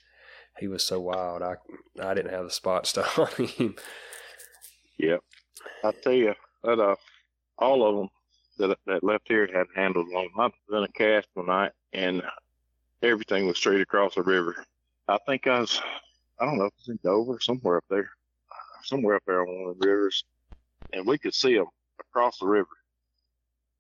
[0.59, 1.41] he was so wild.
[1.41, 1.55] I
[2.01, 3.75] I didn't have the spots to hunt him.
[4.97, 5.21] Yep.
[5.83, 6.33] I tell you
[6.63, 6.95] that uh,
[7.59, 8.09] all of them
[8.57, 10.29] that that left here had handled long.
[10.37, 12.23] I in a cast one night and
[13.01, 14.63] everything was straight across the river.
[15.07, 15.81] I think I was,
[16.39, 18.09] I don't know if it's in Dover, somewhere up there,
[18.83, 20.23] somewhere up there on one of the rivers,
[20.93, 21.67] and we could see them
[21.99, 22.69] across the river.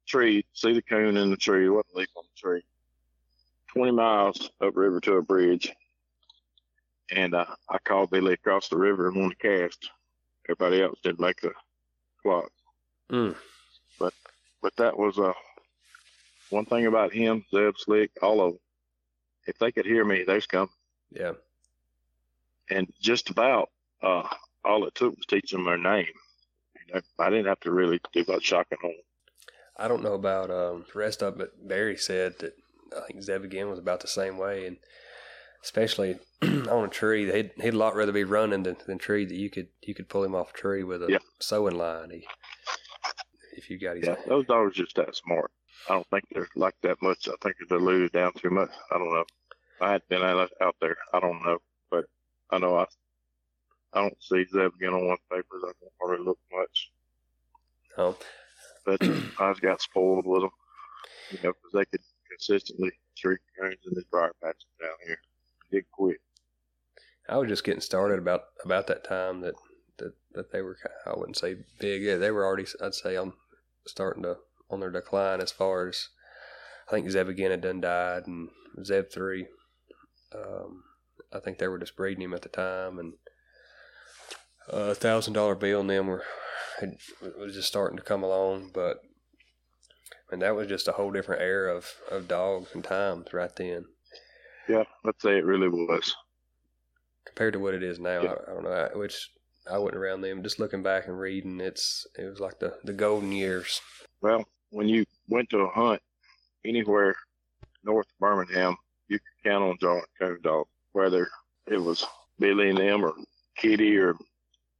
[0.07, 2.63] Tree, see the coon in the tree, what leaf on the tree.
[3.73, 5.71] 20 miles upriver to a bridge.
[7.11, 9.89] And uh, I called Billy across the river and won the cast.
[10.47, 11.51] Everybody else didn't make the
[12.21, 12.51] clock.
[13.11, 13.35] Mm.
[13.99, 14.13] But
[14.61, 15.33] but that was uh,
[16.49, 18.59] one thing about him, Zeb, Slick, all of them.
[19.47, 20.69] If they could hear me, they's coming.
[21.11, 21.33] Yeah.
[22.69, 23.69] And just about
[24.01, 24.27] uh,
[24.63, 26.13] all it took was teaching them their name.
[26.87, 28.93] You know, I didn't have to really do much shocking them.
[29.77, 32.53] I don't know about um, the rest of it, but Barry said that
[32.95, 34.77] I think Zeb again was about the same way, and
[35.63, 39.35] especially on a tree, he'd he'd a lot rather be running than, than tree that
[39.35, 41.19] you could you could pull him off a tree with a Yeah.
[41.39, 42.11] sewing line.
[42.11, 42.27] He,
[43.57, 45.51] if you got his Yeah, those dogs are just that smart.
[45.89, 47.27] I don't think they're like that much.
[47.27, 48.69] I think they're diluted down too much.
[48.91, 49.25] I don't know.
[49.79, 50.97] I had been out there.
[51.13, 51.57] I don't know,
[51.89, 52.05] but
[52.51, 52.85] I know I
[53.93, 55.63] I don't see Zeb again on one papers.
[55.63, 56.91] I don't hardly look much.
[57.97, 58.17] Oh.
[58.85, 59.01] But
[59.39, 60.51] I just got spoiled with them,
[61.31, 65.19] you know, because they could consistently treat coons in this briar patches down here.
[65.71, 66.17] Did quit.
[67.29, 69.55] I was just getting started about about that time that
[69.99, 72.01] that, that they were I wouldn't say big.
[72.01, 73.33] Yeah, they were already I'd say on
[73.85, 74.37] starting to
[74.69, 76.09] on their decline as far as
[76.87, 78.49] I think Zeb again had done died and
[78.85, 79.47] Zeb three.
[80.33, 80.83] Um,
[81.31, 83.13] I think they were just breeding him at the time and
[84.69, 86.23] a thousand dollar bill and them were
[86.79, 86.97] had,
[87.37, 88.97] was just starting to come along, but
[90.31, 93.85] and that was just a whole different era of, of dogs and times right then
[94.69, 96.15] Yeah, let's say it really was.
[97.25, 98.21] compared to what it is now.
[98.21, 98.33] Yeah.
[98.47, 98.89] I, I don't know.
[98.93, 99.29] I, which
[99.69, 100.41] I wasn't around them.
[100.43, 103.79] Just looking back and reading, it's it was like the the golden years.
[104.21, 106.01] Well, when you went to a hunt
[106.65, 107.15] anywhere
[107.83, 108.75] north of Birmingham,
[109.07, 111.27] you could count on coon dog, whether
[111.67, 112.05] it was
[112.39, 113.13] Billy and them or
[113.57, 114.15] Kitty or,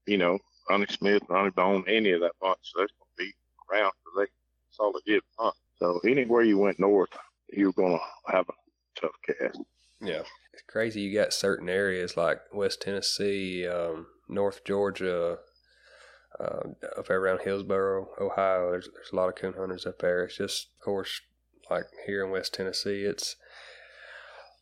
[0.05, 2.59] you know, Ronnie Smith, Ronnie Bone, any of that bunch.
[2.75, 3.33] They're going to be
[3.71, 4.31] around because they,
[4.67, 5.55] that's all they did hunt.
[5.79, 7.09] So anywhere you went north,
[7.51, 9.59] you're going to have a tough cast.
[9.99, 11.01] Yeah, it's crazy.
[11.01, 15.37] You got certain areas like West Tennessee, um, North Georgia,
[16.39, 18.71] uh, up around Hillsboro, Ohio.
[18.71, 20.23] There's there's a lot of coon hunters up there.
[20.23, 21.21] It's just, of course,
[21.69, 23.35] like here in West Tennessee, it's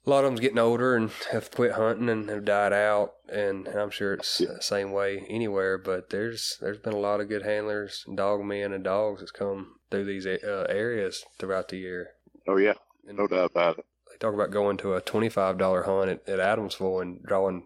[0.05, 3.13] a lot of them's getting older and have quit hunting and have died out.
[3.27, 5.77] And, I'm sure it's the same way anywhere.
[5.77, 9.75] But there's there's been a lot of good handlers, dog men, and dogs that's come
[9.91, 12.11] through these uh, areas throughout the year.
[12.47, 12.73] Oh, yeah,
[13.07, 13.85] And no doubt about it.
[14.11, 17.65] they talk about going to a twenty five dollar hunt at, at Adamsville and drawing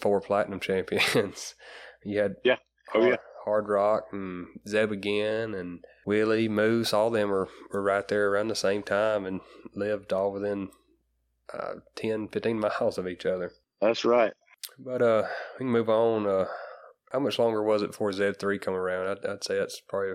[0.00, 1.54] four platinum champions.
[2.04, 2.56] you had Yeah.
[2.94, 3.16] Oh, Hard, yeah.
[3.44, 6.94] Hard Rock and Zeb again and Willie Moose.
[6.94, 9.40] All them were, were right there around the same time and
[9.74, 10.70] lived all within
[11.52, 13.52] uh, 10, 15 miles of each other.
[13.80, 14.32] That's right.
[14.78, 16.26] But uh, we can move on.
[16.26, 16.46] Uh,
[17.12, 19.08] how much longer was it before Z3 come around?
[19.08, 20.14] I'd, I'd say that's probably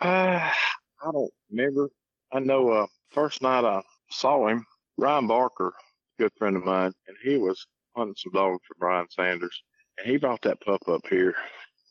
[0.00, 1.90] Uh, I don't remember.
[2.32, 4.64] I know uh, first night I saw him,
[4.98, 5.74] Ryan Barker,
[6.18, 9.62] good friend of mine, and he was hunting some dogs for Brian Sanders,
[9.98, 11.34] and he brought that pup up here.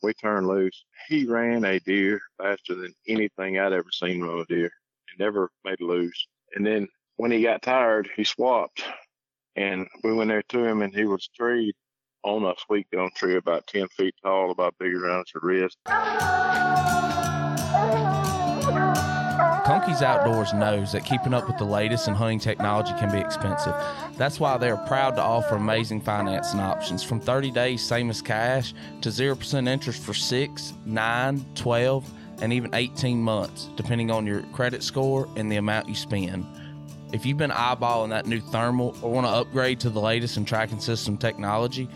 [0.02, 0.84] We turned loose.
[1.08, 4.70] He ran a deer faster than anything I'd ever seen run a deer.
[5.10, 6.26] He never made a lose.
[6.54, 8.84] And then when he got tired, he swapped,
[9.56, 11.74] and we went there to him, and he was treed
[12.22, 15.78] on a sweet gum tree about 10 feet tall, about bigger around his wrist.
[19.64, 23.74] Conkeys Outdoors knows that keeping up with the latest in hunting technology can be expensive.
[24.16, 28.22] That's why they are proud to offer amazing financing options from 30 days, same as
[28.22, 34.42] cash, to 0% interest for 6, 9, 12, and even 18 months, depending on your
[34.52, 36.46] credit score and the amount you spend.
[37.12, 40.44] If you've been eyeballing that new thermal or want to upgrade to the latest in
[40.44, 41.88] tracking system technology,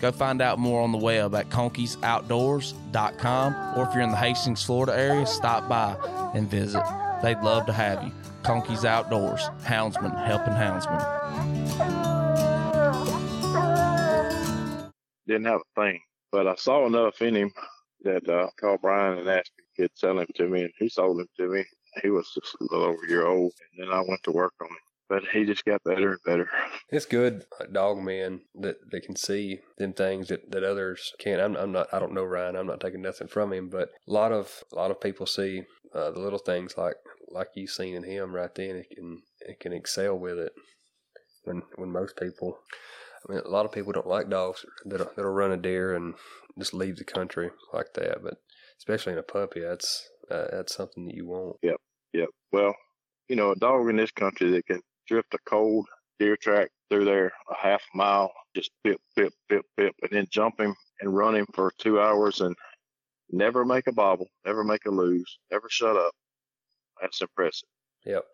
[0.00, 4.62] go find out more on the web at conkeysoutdoors.com or if you're in the Hastings,
[4.62, 5.96] Florida area, stop by
[6.34, 6.84] and visit.
[7.22, 8.12] They'd love to have you.
[8.42, 11.00] Conkeys Outdoors, houndsman helping houndsman.
[15.26, 16.00] Didn't have a thing,
[16.32, 17.52] but I saw enough in him
[18.02, 20.88] that uh, called Brian and asked if he could sell him to me, and he
[20.88, 21.64] sold him to me.
[22.02, 24.54] He was just a little over a year old, and then I went to work
[24.60, 24.76] on him.
[25.08, 26.48] But he just got better and better.
[26.88, 31.40] It's good, like dog man, that they can see them things that, that others can't.
[31.40, 31.88] I'm, I'm not.
[31.92, 32.56] I don't know Ryan.
[32.56, 35.64] I'm not taking nothing from him, but a lot of a lot of people see
[35.94, 36.94] uh, the little things like
[37.30, 38.76] like you seen in him right then.
[38.76, 40.52] It can it can excel with it
[41.44, 42.58] when when most people.
[43.28, 46.14] I mean, a lot of people don't like dogs that'll, that'll run a deer and
[46.58, 48.22] just leave the country like that.
[48.22, 48.34] But
[48.78, 51.56] especially in a puppy, that's uh, that's something that you want.
[51.62, 51.76] Yep,
[52.12, 52.28] yep.
[52.52, 52.74] Well,
[53.28, 55.86] you know, a dog in this country that can drift a cold
[56.18, 60.60] deer track through there a half mile, just pip, pip, pip, pip, and then jump
[60.60, 62.54] him and run him for two hours and
[63.30, 66.12] never make a bobble, never make a lose, never shut up.
[67.00, 67.68] That's impressive.
[68.04, 68.24] Yep.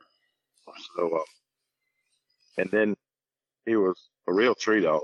[0.96, 1.24] So, um,
[2.58, 2.96] and then
[3.64, 5.02] he was a real tree dog.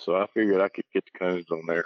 [0.00, 1.84] So I figured I could get the cones on there.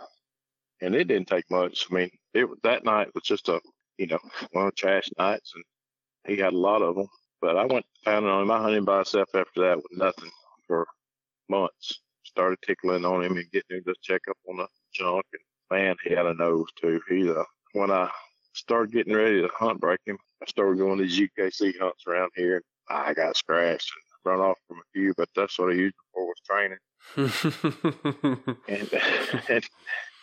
[0.81, 1.87] And it didn't take much.
[1.91, 3.61] I mean, it that night was just a,
[3.99, 4.19] you know,
[4.53, 5.65] one of the trash nights and
[6.27, 7.09] he had a lot of them.
[7.41, 8.51] But I went pounding on him.
[8.51, 10.31] I hunted by myself after that with nothing
[10.67, 10.87] for
[11.49, 12.01] months.
[12.25, 15.25] Started tickling on him and getting him to check up on the junk.
[15.33, 17.01] And man, he had a nose too.
[17.09, 18.11] He, uh, when I
[18.53, 22.63] started getting ready to hunt break him, I started going these UKC hunts around here.
[22.89, 26.27] I got scratched and run off from a few, but that's what I used before
[26.27, 26.79] was training.
[28.69, 28.93] and
[29.49, 29.65] and,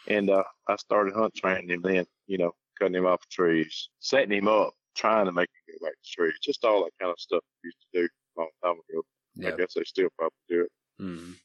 [0.07, 4.37] and uh, I started hunt training him then, you know, cutting him off trees, setting
[4.37, 7.19] him up, trying to make him go back to trees, just all that kind of
[7.19, 9.01] stuff we used to do a long time ago.
[9.35, 9.53] Yep.
[9.53, 10.71] I guess they still probably do it.
[11.01, 11.35] Mhm.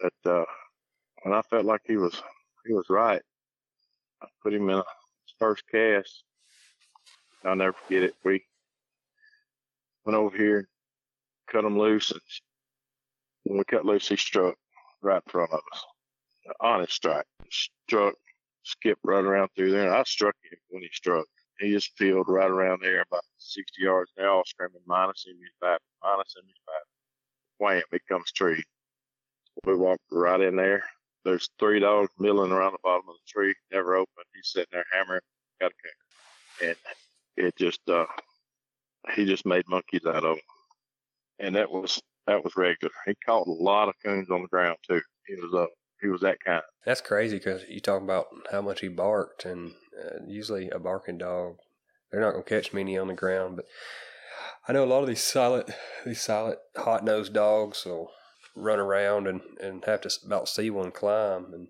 [0.00, 0.44] But uh,
[1.22, 2.20] when I felt like he was
[2.66, 3.22] he was right,
[4.22, 4.84] I put him in a
[5.38, 6.24] first cast.
[7.44, 8.14] I'll never forget it.
[8.24, 8.44] We
[10.04, 10.68] went over here,
[11.50, 12.20] cut him loose, and
[13.44, 14.56] when we cut loose, he struck
[15.02, 15.84] right in front of us.
[16.60, 17.26] Honest strike.
[17.50, 18.14] Struck,
[18.64, 19.86] skipped right around through there.
[19.86, 21.26] And I struck him when he struck.
[21.60, 24.10] He just peeled right around there about 60 yards.
[24.16, 26.82] They're all screaming, minus him, he's back, minus him, he's back.
[27.58, 28.62] Wham, it comes tree.
[29.64, 30.82] We walked right in there.
[31.24, 34.24] There's three dogs milling around the bottom of the tree, never open.
[34.34, 35.20] He's sitting there hammering,
[35.60, 36.68] got a coon.
[36.68, 38.06] And it just, uh,
[39.14, 40.38] he just made monkeys out of them.
[41.38, 42.92] And that was, that was regular.
[43.06, 45.00] He caught a lot of coons on the ground too.
[45.26, 45.66] He was, uh,
[46.00, 46.62] he was that kind.
[46.84, 51.18] That's crazy because you talk about how much he barked, and uh, usually a barking
[51.18, 51.56] dog,
[52.10, 53.56] they're not gonna catch many on the ground.
[53.56, 53.66] But
[54.68, 55.70] I know a lot of these silent,
[56.04, 58.10] these silent hot nosed dogs will
[58.56, 61.68] run around and, and have to about see one climb and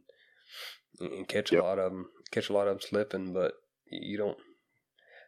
[1.00, 3.32] and catch a lot of them, catch a lot of them slipping.
[3.32, 3.54] But
[3.90, 4.38] you don't.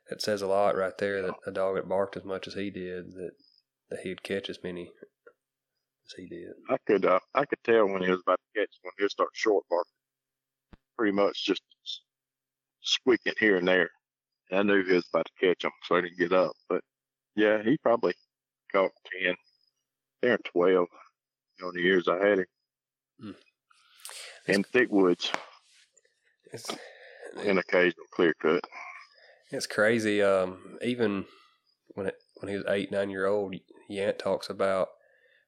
[0.08, 2.70] That says a lot right there that a dog that barked as much as he
[2.70, 3.32] did that
[3.90, 4.92] that he'd catch as many
[6.06, 6.52] as he did.
[6.70, 9.10] I could uh, I could tell when he was about to catch when he would
[9.10, 9.90] start short barking,
[10.96, 11.62] pretty much just
[12.82, 13.90] squeaking here and there.
[14.50, 16.52] And I knew he was about to catch him, so I didn't get up.
[16.68, 16.82] But
[17.34, 18.14] yeah, he probably
[18.72, 19.34] caught ten,
[20.30, 20.88] or twelve
[21.64, 22.46] on the years I had him
[23.18, 23.30] Hmm.
[24.46, 25.32] in thick woods
[26.52, 26.68] It's,
[27.44, 28.62] and occasional clear cut.
[29.50, 30.22] It's crazy.
[30.22, 31.24] Um, even
[31.94, 33.54] when it when he was eight, nine year old,
[33.90, 34.88] Yant talks about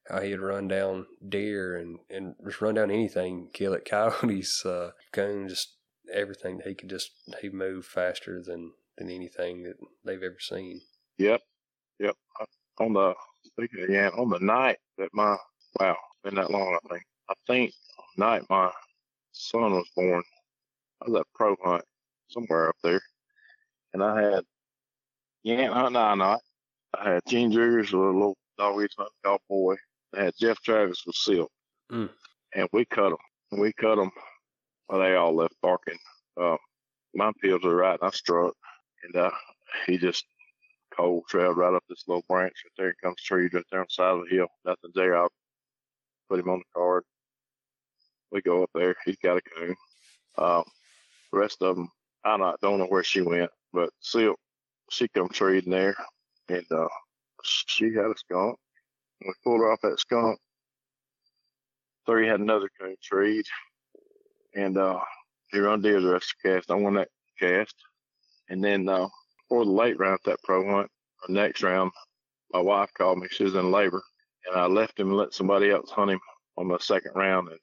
[0.09, 4.91] how he'd run down deer and, and just run down anything, kill it, coyotes, uh,
[5.13, 5.75] just
[6.13, 6.61] everything.
[6.65, 10.81] He could just he moved faster than than anything that they've ever seen.
[11.17, 11.41] Yep,
[11.99, 12.15] yep.
[12.39, 15.37] Uh, On the speaking of Yant, on the night that my
[15.79, 16.77] wow, been that long.
[16.83, 17.03] I think.
[17.29, 17.73] I think
[18.17, 18.71] night my
[19.31, 20.23] son was born.
[21.01, 21.83] I was at pro hunt
[22.29, 23.01] somewhere up there,
[23.93, 24.43] and I had
[25.43, 26.41] yeah, hunting I not.
[26.97, 29.75] I had Jiggers, a little dog hunting called Boy.
[30.15, 31.51] Had Jeff Travis with Silk,
[31.91, 32.09] Mm.
[32.55, 33.59] and we cut them.
[33.59, 34.11] We cut them.
[34.87, 35.97] Well, they all left barking.
[36.37, 36.57] Um,
[37.13, 37.99] my fields are right.
[38.01, 38.55] I struck,
[39.03, 39.31] and uh,
[39.85, 40.25] he just
[40.95, 42.95] cold trailed right up this little branch right there.
[43.03, 44.47] Comes trees right there on the side of the hill.
[44.65, 45.15] Nothing there.
[45.17, 45.31] I'll
[46.29, 47.03] put him on the card.
[48.31, 48.95] We go up there.
[49.05, 49.75] He's got a coon.
[50.37, 50.63] Um,
[51.31, 51.89] the rest of them,
[52.23, 54.39] I not don't know where she went, but Silk,
[54.89, 55.95] she come trading there,
[56.47, 56.87] and uh,
[57.43, 58.57] she had a skunk.
[59.21, 60.39] We pulled her off that skunk.
[62.05, 63.45] Three had another coon trade,
[64.55, 64.99] and uh,
[65.51, 66.71] he run deer the rest of the cast.
[66.71, 67.09] I won that
[67.39, 67.75] cast,
[68.49, 69.07] and then uh,
[69.47, 70.89] for the late round at that pro hunt,
[71.27, 71.91] or next round,
[72.51, 73.27] my wife called me.
[73.29, 74.01] She was in labor,
[74.47, 76.19] and I left him and let somebody else hunt him
[76.57, 77.59] on the second round, and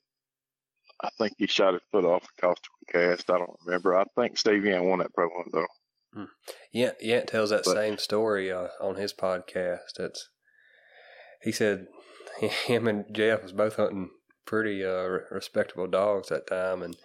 [1.03, 3.31] I think he shot his foot off the cost of the cast.
[3.31, 3.97] I don't remember.
[3.99, 6.27] I think Steve Yant won that pro hunt though.
[6.73, 9.99] Yeah, Yant tells that But- same story uh, on his podcast.
[9.99, 10.29] It's
[11.43, 11.87] he said
[12.41, 14.11] him and Jeff was both hunting
[14.45, 16.97] pretty uh, respectable dogs that time, and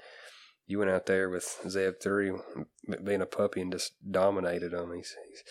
[0.67, 2.32] you went out there with Zeb three
[3.03, 4.93] being a puppy and just dominated him.
[4.93, 5.43] He's, he's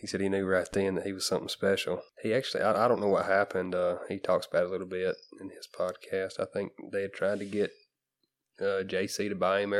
[0.00, 2.00] he said he knew right then that he was something special.
[2.22, 3.74] He actually, I, I don't know what happened.
[3.74, 6.40] Uh, he talks about it a little bit in his podcast.
[6.40, 7.70] I think they had tried to get
[8.60, 9.74] uh, JC to buy him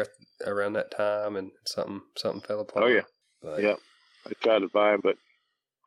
[0.46, 2.84] around that time, and something something fell apart.
[2.84, 3.02] Oh yeah.
[3.42, 3.78] But, Yep.
[4.26, 5.16] I tried to buy him, but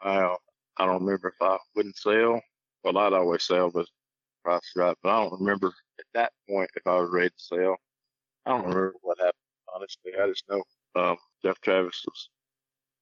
[0.02, 0.36] I uh,
[0.78, 2.42] I don't remember if I wouldn't sell.
[2.84, 3.88] Well, I'd always sell, but
[4.44, 4.96] price right.
[5.02, 5.68] But I don't remember
[6.00, 7.78] at that point if I was ready to sell.
[8.46, 9.34] I don't remember what happened.
[9.74, 10.64] Honestly, I just know
[10.96, 12.30] um, Jeff Travis was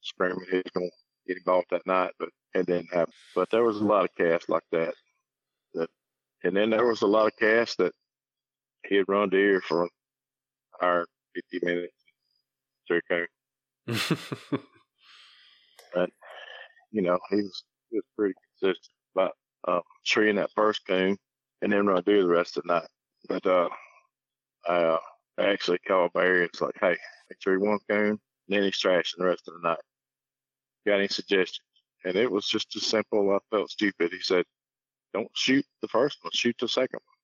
[0.02, 3.14] screaming he was going to get involved that night, but it didn't happen.
[3.36, 4.94] But there was a lot of casts like that.
[5.74, 5.90] That,
[6.44, 7.94] and then there was a lot of casts that
[8.88, 9.90] he had run deer for an
[10.82, 11.94] hour, fifty minutes.
[12.86, 13.00] He
[15.96, 16.08] came
[16.92, 19.34] you know, he was he was pretty consistent about
[19.68, 21.18] uh, treeing that first coon
[21.62, 22.88] and then run deer the rest of the night.
[23.28, 23.70] But uh,
[24.68, 24.98] I, uh,
[25.38, 29.26] I actually called Barry it's like, hey, I tree one coon, then he's trashing the
[29.26, 29.80] rest of the night.
[30.86, 31.66] Got any suggestions?
[32.04, 33.32] And it was just as simple.
[33.32, 34.12] I felt stupid.
[34.12, 34.46] He said,
[35.14, 37.18] don't shoot the first one, shoot the second one.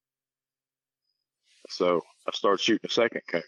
[1.70, 3.42] So I started shooting the second coon,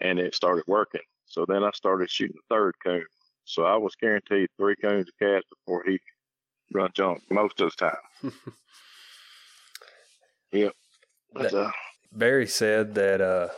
[0.00, 1.02] and it started working.
[1.26, 3.04] So then I started shooting the third coon.
[3.44, 5.98] So I was guaranteed three coons of cast before he
[6.72, 8.32] run junk most of the time.
[10.52, 10.72] Yep.
[11.32, 11.70] But, uh,
[12.12, 13.48] Barry said that uh,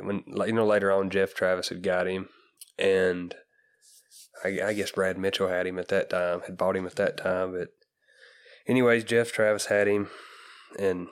[0.00, 2.28] when you know later on Jeff Travis had got him,
[2.78, 3.34] and
[4.44, 7.16] I, I guess Brad Mitchell had him at that time, had bought him at that
[7.16, 7.52] time.
[7.52, 7.68] But
[8.68, 10.10] anyways, Jeff Travis had him,
[10.78, 11.08] and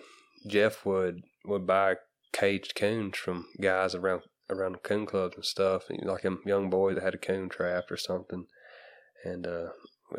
[0.46, 1.96] Jeff would would buy
[2.32, 6.94] caged coons from guys around around the coon clubs and stuff, like a young boy
[6.94, 8.46] that had a coon trap or something,
[9.24, 9.68] and uh,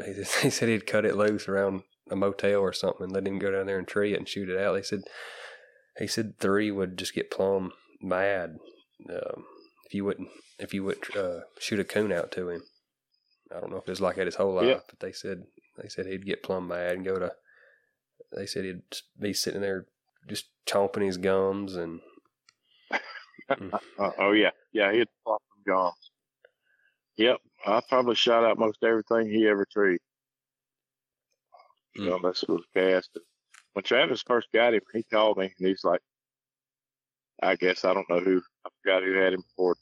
[0.05, 3.39] he, he said he'd cut it loose around a motel or something and let him
[3.39, 4.75] go down there and tree it and shoot it out.
[4.75, 5.01] He said
[5.97, 7.71] he said three would just get plumb
[8.01, 8.57] mad
[9.09, 9.45] um,
[9.85, 12.63] if you wouldn't if you wouldn't uh, shoot a coon out to him.
[13.55, 14.79] I don't know if it was like that his whole life, Yeah.
[14.87, 15.43] but they said
[15.81, 17.31] they said he'd get plumb mad and go to.
[18.35, 18.81] They said he'd
[19.19, 19.85] be sitting there
[20.27, 21.99] just chomping his gums and
[23.49, 26.11] uh, oh yeah, yeah, he'd pop them gums.
[27.17, 29.99] Yep, I probably shot out most everything he ever treed.
[31.97, 32.15] Mm.
[32.15, 33.17] Unless it was cast.
[33.73, 36.01] When Travis first got him, he called me and he's like,
[37.41, 39.75] I guess I don't know who I forgot who had him before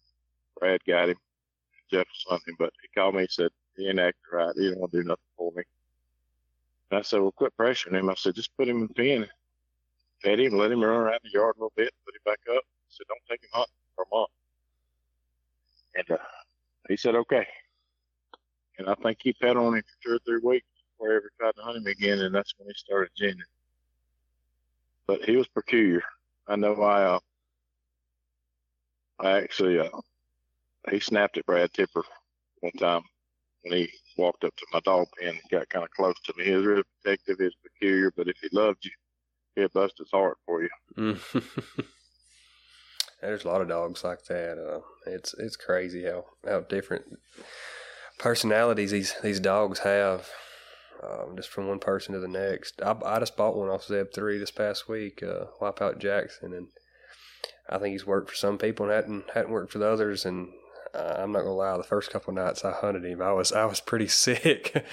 [0.59, 1.17] Brad got him,
[1.91, 4.53] Jeff or something, but he called me and said he ain't acting right.
[4.55, 5.63] He don't want to do nothing for me.
[6.91, 8.09] And I said, well, quit pressuring him.
[8.09, 9.27] I said, just put him in the pen,
[10.23, 12.63] fed him, let him run around the yard a little bit, put him back up.
[12.89, 14.29] Said, don't take him hunting for a month.
[15.95, 16.23] And uh,
[16.89, 17.45] he said, okay.
[18.77, 20.67] And I think he fed on him for two or three weeks
[20.97, 23.43] before I ever tried to hunt him again, and that's when he started ginning.
[25.07, 26.03] But he was peculiar.
[26.47, 27.19] I know I, uh,
[29.19, 29.89] I actually, uh,
[30.91, 32.03] he snapped at Brad Tipper
[32.61, 33.01] one time
[33.63, 36.45] when he walked up to my dog pen and got kind of close to me.
[36.45, 38.91] He was really protective, he was peculiar, but if he loved you,
[39.55, 40.69] he'd bust his heart for you.
[43.21, 44.57] There's a lot of dogs like that.
[44.57, 47.17] Uh, it's it's crazy how, how different
[48.19, 50.29] personalities these these dogs have,
[51.03, 52.81] um, just from one person to the next.
[52.81, 56.67] I, I just bought one off Zeb three this past week, uh, Wipeout Jackson, and
[57.69, 60.23] I think he's worked for some people and hadn't hadn't worked for the others.
[60.25, 60.49] And
[60.93, 63.65] uh, I'm not gonna lie, the first couple nights I hunted him, I was I
[63.65, 64.85] was pretty sick,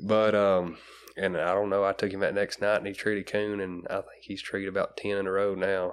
[0.00, 0.78] but um.
[1.14, 1.84] And I don't know.
[1.84, 4.70] I took him that next night, and he treated coon, and I think he's treated
[4.70, 5.92] about ten in a row now.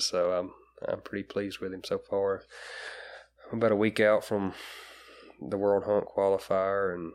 [0.00, 0.52] So I'm
[0.86, 2.42] I'm pretty pleased with him so far.
[3.50, 4.54] I'm about a week out from
[5.40, 7.12] the World Hunt qualifier, and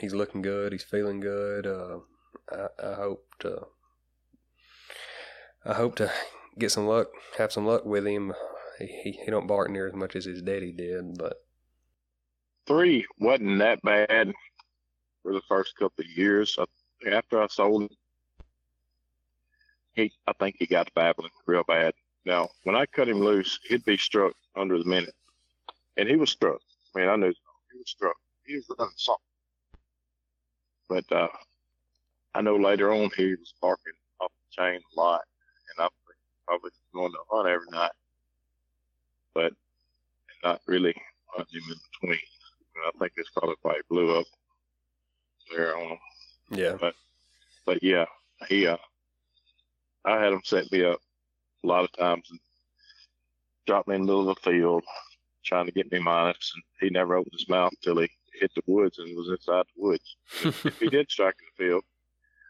[0.00, 0.72] he's looking good.
[0.72, 1.66] He's feeling good.
[1.66, 1.98] Uh,
[2.50, 3.66] I, I hope to.
[5.64, 6.10] I hope to
[6.58, 8.32] get some luck, have some luck with him.
[8.78, 11.36] He, he, he don't bark near as much as his daddy did, but
[12.68, 14.30] Three wasn't that bad
[15.22, 16.58] for the first couple of years.
[17.10, 17.88] After I sold him,
[19.98, 21.94] he I think he got babbling real bad.
[22.24, 25.14] Now, when I cut him loose, he'd be struck under the minute,
[25.96, 26.60] and he was struck.
[26.94, 27.32] I mean, I knew
[27.72, 28.16] he was struck.
[28.46, 29.22] He was running something,
[30.88, 31.28] but uh,
[32.34, 35.22] I know later on he was barking off the chain a lot,
[35.76, 35.90] and I'm
[36.46, 37.92] probably going to hunt every night,
[39.34, 39.52] but
[40.44, 40.94] not really
[41.26, 42.20] hunting him in between.
[42.76, 44.26] And I think it's probably why he blew up
[45.54, 45.98] there on him.
[46.50, 46.94] yeah, But
[47.66, 48.06] but yeah,
[48.48, 48.76] he uh,
[50.08, 51.00] I had him set me up
[51.64, 52.40] a lot of times and
[53.66, 54.84] drop me in the middle of the field
[55.44, 56.52] trying to get me minus.
[56.54, 59.82] and he never opened his mouth until he hit the woods and was inside the
[59.82, 60.16] woods.
[60.42, 61.84] if he did strike in the field,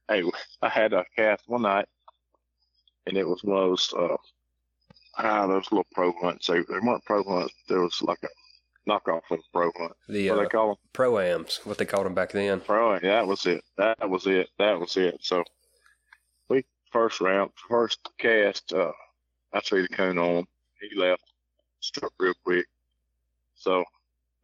[0.08, 0.22] hey,
[0.62, 1.86] I had a cast one night,
[3.06, 4.16] and it was one of those uh,
[5.18, 6.46] ah, those little pro hunts.
[6.46, 7.54] They, they weren't pro hunts.
[7.68, 9.92] There was like a knockoff of a pro hunt.
[10.08, 10.76] the What uh, they call them?
[10.92, 12.60] pro-ams, what they called them back then.
[12.60, 12.94] Pro.
[12.94, 13.62] Yeah, that was it.
[13.76, 14.48] That was it.
[14.58, 15.18] That was it.
[15.20, 15.44] So
[16.48, 18.92] we first round, first cast, uh,
[19.52, 20.46] I the coon on him.
[20.80, 21.22] He left,
[21.80, 22.66] struck real quick.
[23.54, 23.84] So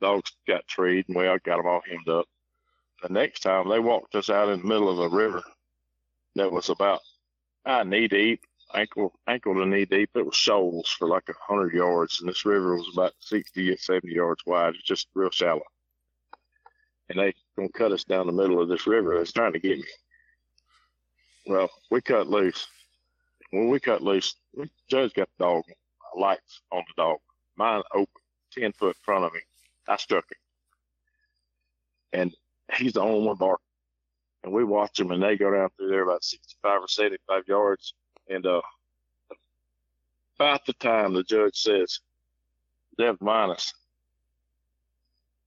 [0.01, 2.27] dogs got treed and we all got them all hemmed up.
[3.03, 5.43] The next time they walked us out in the middle of a river
[6.37, 7.01] that was about
[7.67, 8.41] ah, knee deep,
[8.75, 10.11] ankle ankle to knee deep.
[10.15, 13.77] It was shoals for like a hundred yards, and this river was about 60 or
[13.77, 14.75] 70 yards wide.
[14.75, 15.63] It's just real shallow.
[17.09, 19.15] And they gonna cut us down the middle of this river.
[19.21, 19.85] It's trying to get me.
[21.47, 22.67] Well, we cut loose.
[23.51, 25.65] When we cut loose, we, Judge got the dog
[26.17, 27.19] lights on the dog.
[27.57, 28.09] Mine open,
[28.53, 29.41] ten foot in front of me.
[29.87, 30.39] I struck him,
[32.21, 32.37] and
[32.75, 33.63] he's the only one barking.
[34.43, 37.95] And we watch them, and they go down through there about sixty-five or seventy-five yards,
[38.29, 38.61] and uh,
[40.39, 42.01] about the time the judge says,
[42.99, 43.75] "Dev minus,"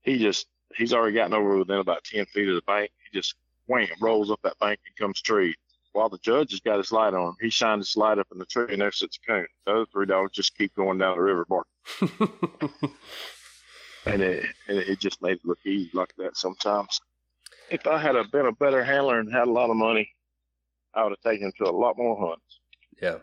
[0.03, 2.91] he just he's already gotten over within about ten feet of the bank.
[3.03, 3.35] He just
[3.65, 5.55] wham rolls up that bank and comes tree.
[5.97, 8.45] While the judge has got his light on, he shined his light up in the
[8.45, 9.47] tree, and sits a coon.
[9.65, 12.91] The other three dogs just keep going down the river barking,
[14.05, 17.01] and it and it just made it look easy like that sometimes.
[17.71, 20.13] If I had a, been a better handler and had a lot of money,
[20.93, 22.59] I would have taken him to a lot more hunts.
[23.01, 23.17] yeah,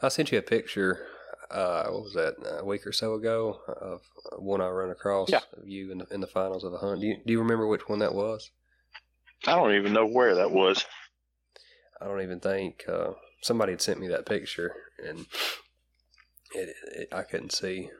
[0.00, 1.06] I sent you a picture.
[1.50, 2.34] Uh, what was that?
[2.60, 4.00] A week or so ago of
[4.38, 5.40] one I run across Yeah.
[5.52, 7.02] of you in the, in the finals of a hunt.
[7.02, 8.50] Do you, do you remember which one that was?
[9.46, 10.82] I don't even know where that was.
[12.00, 14.74] I don't even think uh, somebody had sent me that picture,
[15.06, 15.26] and
[16.54, 17.90] it, it I couldn't see.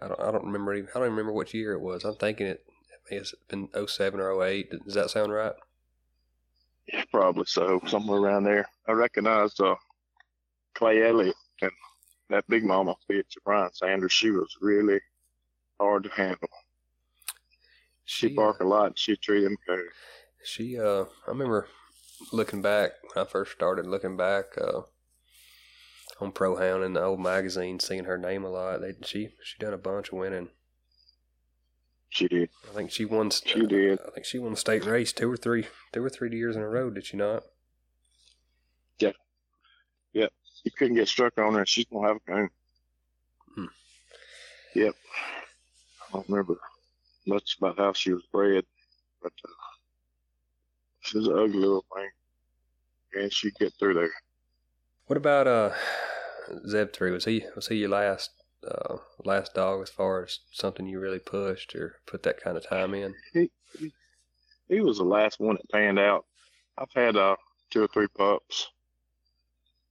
[0.00, 2.04] I don't I don't remember even, I don't even remember which year it was.
[2.04, 2.64] I'm thinking it
[3.10, 4.70] have been 07 or 08.
[4.84, 5.52] Does that sound right?
[6.92, 8.66] Yeah, probably so, somewhere around there.
[8.86, 9.76] I recognized uh,
[10.74, 11.70] Clay Elliott and
[12.30, 14.12] that big mama bitch, Brian Sanders.
[14.12, 15.00] She was really
[15.80, 16.48] hard to handle.
[18.04, 18.98] She She bark a lot.
[18.98, 19.86] She treat him good.
[20.42, 21.68] She, uh, I remember
[22.32, 24.82] looking back when I first started looking back uh,
[26.20, 28.80] on Pro Hound in the old magazine, seeing her name a lot.
[28.80, 30.48] They, she, she done a bunch of winning.
[32.08, 32.48] She did.
[32.70, 33.30] I think she won.
[33.30, 33.98] She did.
[34.06, 36.62] I think she won the state race two or three, two or three years in
[36.62, 36.88] a row.
[36.88, 37.42] Did she not?
[39.00, 39.10] Yeah.
[40.12, 40.32] Yep.
[40.62, 41.66] You couldn't get struck on her.
[41.66, 42.50] She's gonna have a coon.
[43.56, 43.64] Hmm.
[44.76, 44.94] Yep.
[46.08, 46.54] I don't remember
[47.26, 48.64] much about how she was bred,
[49.20, 49.73] but uh,
[51.04, 52.10] she was an ugly little thing,
[53.14, 54.10] and she'd get through there.
[55.06, 55.70] What about uh,
[56.68, 57.10] Zeb three?
[57.10, 58.30] Was he was he your last
[58.66, 62.66] uh, last dog as far as something you really pushed or put that kind of
[62.66, 63.14] time in?
[63.32, 63.92] he, he
[64.68, 66.24] he was the last one that panned out.
[66.78, 67.36] I've had uh
[67.70, 68.68] two or three pups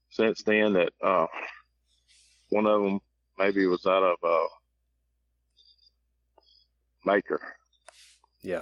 [0.09, 1.27] since then that uh
[2.49, 2.99] one of them
[3.37, 4.47] maybe was out of uh
[7.05, 7.41] Maker.
[8.41, 8.61] Yeah.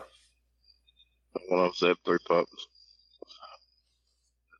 [1.47, 2.67] One of them's had three pups.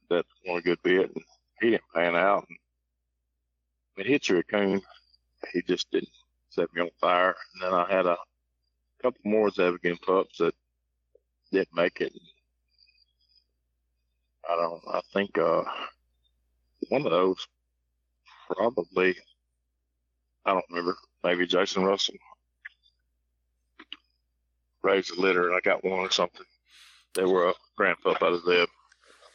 [0.10, 1.24] That won a good bit and
[1.62, 2.58] he didn't pan out and
[3.98, 4.82] it hit you a coon.
[5.54, 6.10] He just didn't
[6.50, 7.36] set me on fire.
[7.54, 8.18] And then I had a
[9.02, 10.54] couple more Zeb again pups that
[11.52, 12.14] didn't make it.
[14.50, 14.82] I don't.
[14.88, 15.64] I think uh,
[16.90, 17.48] one of those
[18.48, 19.16] probably.
[20.46, 20.98] I don't remember.
[21.24, 22.16] Maybe Jason Russell
[24.82, 26.46] raised a litter, and I got one or something.
[27.16, 28.68] They were a grand pup out of Zeb,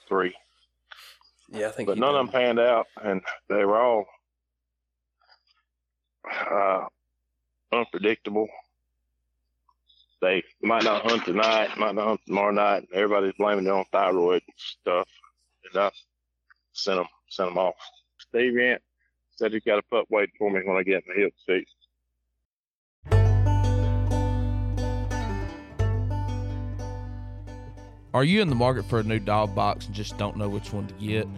[0.09, 0.35] three,
[1.51, 1.87] Yeah, I think.
[1.89, 4.07] but none done- of them panned out, and they were all
[6.51, 6.87] uh,
[7.73, 8.49] unpredictable.
[10.23, 12.89] they might not hunt tonight, might not hunt tomorrow night.
[12.93, 15.09] Everybody's blaming it on thyroid and stuff.
[15.73, 15.91] And I
[16.73, 17.75] sent them, sent them off.
[18.19, 18.79] Steve Yant
[19.37, 21.75] said he's got a pup waiting for me when I get my hips fixed.
[28.17, 30.73] Are you in the market for a new dog box and just don't know which
[30.73, 31.29] one to get?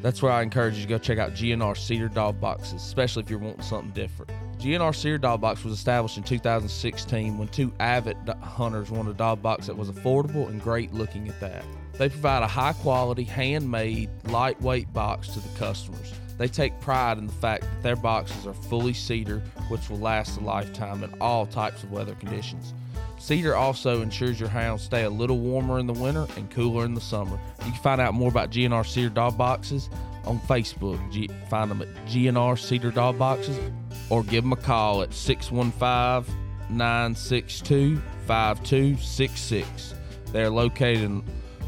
[0.00, 3.30] That's where I encourage you to go check out GNR Cedar Dog Boxes, especially if
[3.30, 4.30] you're wanting something different.
[4.60, 9.42] GNR Cedar Dog Box was established in 2016 when two avid hunters wanted a dog
[9.42, 11.64] box that was affordable and great looking at that.
[11.94, 16.12] They provide a high quality, handmade, lightweight box to the customers.
[16.38, 20.38] They take pride in the fact that their boxes are fully cedar, which will last
[20.38, 22.72] a lifetime in all types of weather conditions.
[23.18, 26.94] Cedar also ensures your hounds stay a little warmer in the winter and cooler in
[26.94, 27.38] the summer.
[27.64, 29.90] You can find out more about GNR Cedar Dog Boxes
[30.24, 30.98] on Facebook.
[31.10, 33.58] G- find them at GNR Cedar Dog Boxes
[34.08, 36.34] or give them a call at 615
[36.70, 39.94] 962 5266.
[40.32, 41.24] They're located in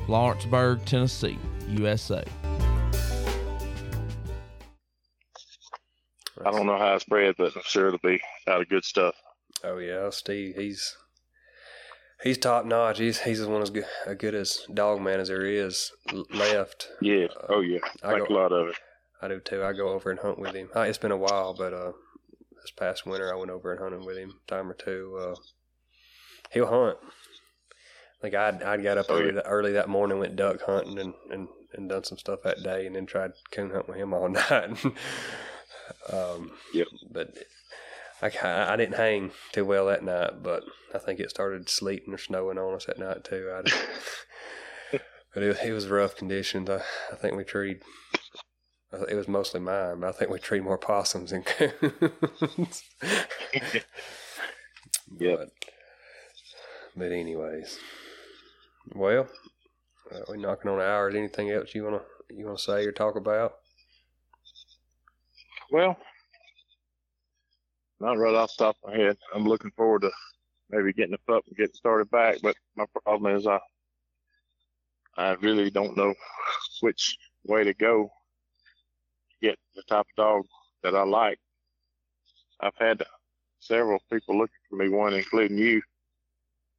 [0.08, 1.38] Lawrenceburg, Tennessee,
[1.68, 2.24] USA.
[6.44, 9.14] I don't know how it's bred, but I'm sure it'll be out of good stuff.
[9.62, 10.56] Oh yeah, Steve.
[10.56, 10.96] He's
[12.22, 12.98] he's top notch.
[12.98, 15.92] He's he's as one as good, as good as dog man as there is
[16.32, 16.88] left.
[17.00, 17.26] Yeah.
[17.26, 17.80] Uh, oh yeah.
[18.02, 18.76] I Like go- a lot of it.
[19.22, 19.62] I do too.
[19.62, 20.68] I go over and hunt with him.
[20.74, 21.92] Uh, it's been a while, but uh,
[22.62, 25.18] this past winter I went over and hunted with him a time or two.
[25.20, 25.34] Uh,
[26.52, 26.96] he'll hunt.
[28.22, 29.32] Like I'd I'd got up Oh, early, yeah.
[29.32, 32.86] that, early that morning, went duck hunting and, and, and done some stuff that day,
[32.86, 34.84] and then tried coon hunt with him all night.
[36.12, 36.86] um, Yep.
[37.10, 37.34] But
[38.22, 38.30] I,
[38.72, 40.64] I didn't hang too well that night, but
[40.94, 43.50] I think it started sleeting or snowing on us that night too.
[43.54, 43.84] I just-
[45.34, 46.68] but it, it was rough conditions.
[46.70, 47.80] I, I think we treed.
[49.08, 52.82] It was mostly mine, but I think we treed more possums than coons.
[55.18, 55.38] Yep.
[55.38, 55.50] But,
[56.96, 57.78] but anyways,
[58.94, 59.28] well,
[60.12, 61.14] uh, we're knocking on hours.
[61.14, 63.54] Anything else you wanna you wanna say or talk about?
[65.70, 65.96] Well,
[68.00, 69.16] not right off the top of my head.
[69.34, 70.10] I'm looking forward to
[70.70, 73.58] maybe getting the pup and getting started back, but my problem is I
[75.16, 76.14] I really don't know
[76.80, 78.10] which way to go
[79.30, 80.46] to get the type of dog
[80.82, 81.38] that I like.
[82.60, 83.02] I've had
[83.58, 85.82] several people looking for me, one including you,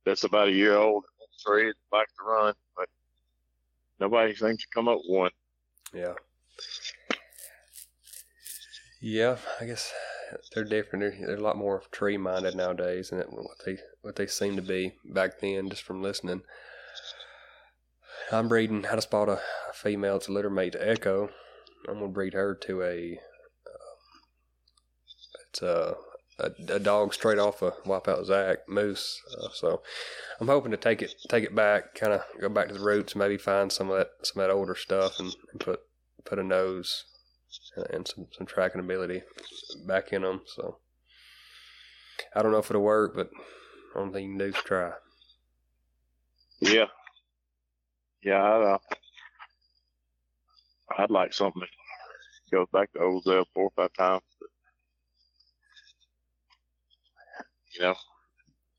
[0.06, 1.04] that's about a year old,
[1.40, 2.88] afraid, like to run, but
[4.00, 5.32] nobody seems to come up with one.
[5.94, 6.14] Yeah.
[9.02, 9.92] Yeah, I guess
[10.54, 11.02] they're different.
[11.02, 14.62] They're, they're a lot more tree minded nowadays than what they what they seem to
[14.62, 15.70] be back then.
[15.70, 16.42] Just from listening,
[18.32, 19.34] I'm breeding how to spot a,
[19.70, 21.30] a female to litter mate to Echo.
[21.88, 23.20] I'm gonna breed her to a
[23.68, 23.96] uh,
[25.50, 25.96] it's a,
[26.40, 29.22] a a dog straight off of Wipeout Zach Moose.
[29.38, 29.82] Uh, so
[30.40, 33.16] I'm hoping to take it take it back, kind of go back to the roots,
[33.16, 35.82] maybe find some of that some of that older stuff and put
[36.24, 37.06] put a nose
[37.92, 39.22] and some some tracking ability
[39.86, 40.42] back in them.
[40.46, 40.78] So
[42.36, 43.30] I don't know if it'll work, but
[43.96, 44.92] only thing you can do is try.
[46.60, 46.86] Yeah.
[48.24, 48.78] Yeah, I'd, uh,
[51.00, 54.22] I'd like something that goes back to old Zell four or five times.
[54.40, 54.50] But,
[57.74, 57.96] you know,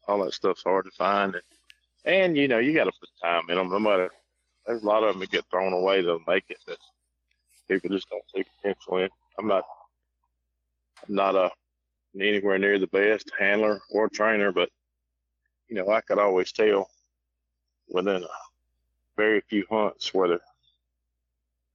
[0.06, 1.34] all that stuff's hard to find.
[1.34, 1.42] And,
[2.04, 3.70] and you know, you got to put time in them.
[3.70, 4.10] No matter,
[4.66, 6.78] there's a lot of them that get thrown away that'll make it that
[7.68, 9.08] people just don't see potential in.
[9.38, 9.64] I'm not,
[11.08, 11.50] I'm not a,
[12.20, 14.68] anywhere near the best handler or trainer, but,
[15.68, 16.88] you know, I could always tell
[17.88, 18.28] within a
[19.16, 20.40] very few hunts whether the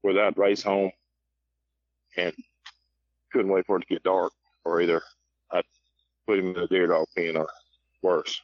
[0.02, 0.92] where that race home
[2.18, 2.34] and
[3.32, 4.32] couldn't wait for it to get dark
[4.64, 5.02] or either
[5.52, 5.66] I'd
[6.26, 7.48] put him in a deer dog pen or
[8.02, 8.42] worse.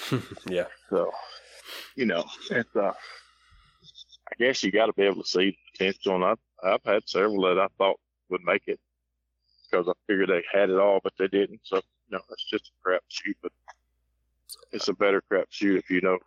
[0.48, 1.10] yeah, So,
[1.94, 2.92] you know, it's uh
[4.30, 7.42] I guess you gotta be able to see the potential and I've I've had several
[7.42, 8.00] that I thought
[8.30, 8.80] would make it
[9.70, 11.60] because I figured they had it all but they didn't.
[11.64, 11.82] So, you
[12.16, 13.52] know, it's just a crap shoot, but
[14.72, 16.18] it's a better crap shoot if you know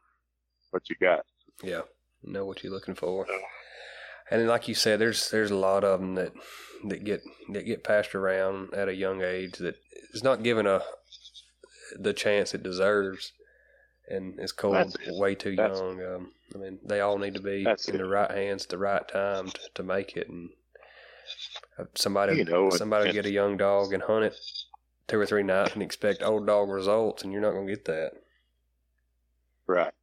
[0.72, 1.26] what you got.
[1.64, 1.82] yeah.
[2.22, 3.26] Know what you're looking for.
[3.30, 3.38] Yeah.
[4.30, 6.34] And like you said, there's there's a lot of them that
[6.88, 7.22] that get
[7.54, 9.76] that get passed around at a young age that
[10.14, 10.82] is not given a
[11.97, 13.32] the chance it deserves,
[14.10, 16.01] and it's called That's way too young.
[16.03, 17.97] Um, I mean, they all need to be in it.
[17.97, 20.28] the right hands at the right time to, to make it.
[20.30, 20.49] And
[21.95, 24.36] somebody You know, somebody get a young dog and hunt it
[25.07, 28.14] two or three nights and expect old dog results, and you're not gonna get that.
[29.68, 29.93] Right,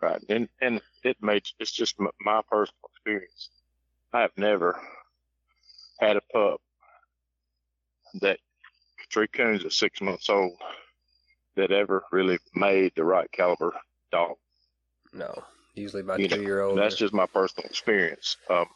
[0.00, 3.50] right, and and it made it's just m- my personal experience.
[4.12, 4.80] I have never
[6.00, 6.60] had a pup
[8.20, 8.38] that
[9.12, 10.56] three coons at six months old
[11.56, 13.72] that ever really made the right caliber
[14.12, 14.36] dog.
[15.12, 15.44] No,
[15.74, 16.78] usually by You know, two year old.
[16.78, 18.36] That's just my personal experience.
[18.50, 18.66] Um,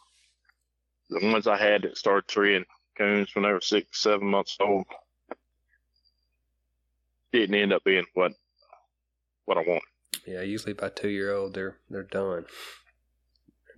[1.10, 2.64] the ones I had that started treeing
[2.96, 4.86] coons when they were six, seven months old
[7.32, 8.32] didn't end up being what
[9.44, 9.82] what I want.
[10.26, 12.46] Yeah, usually by two year old they're they're done.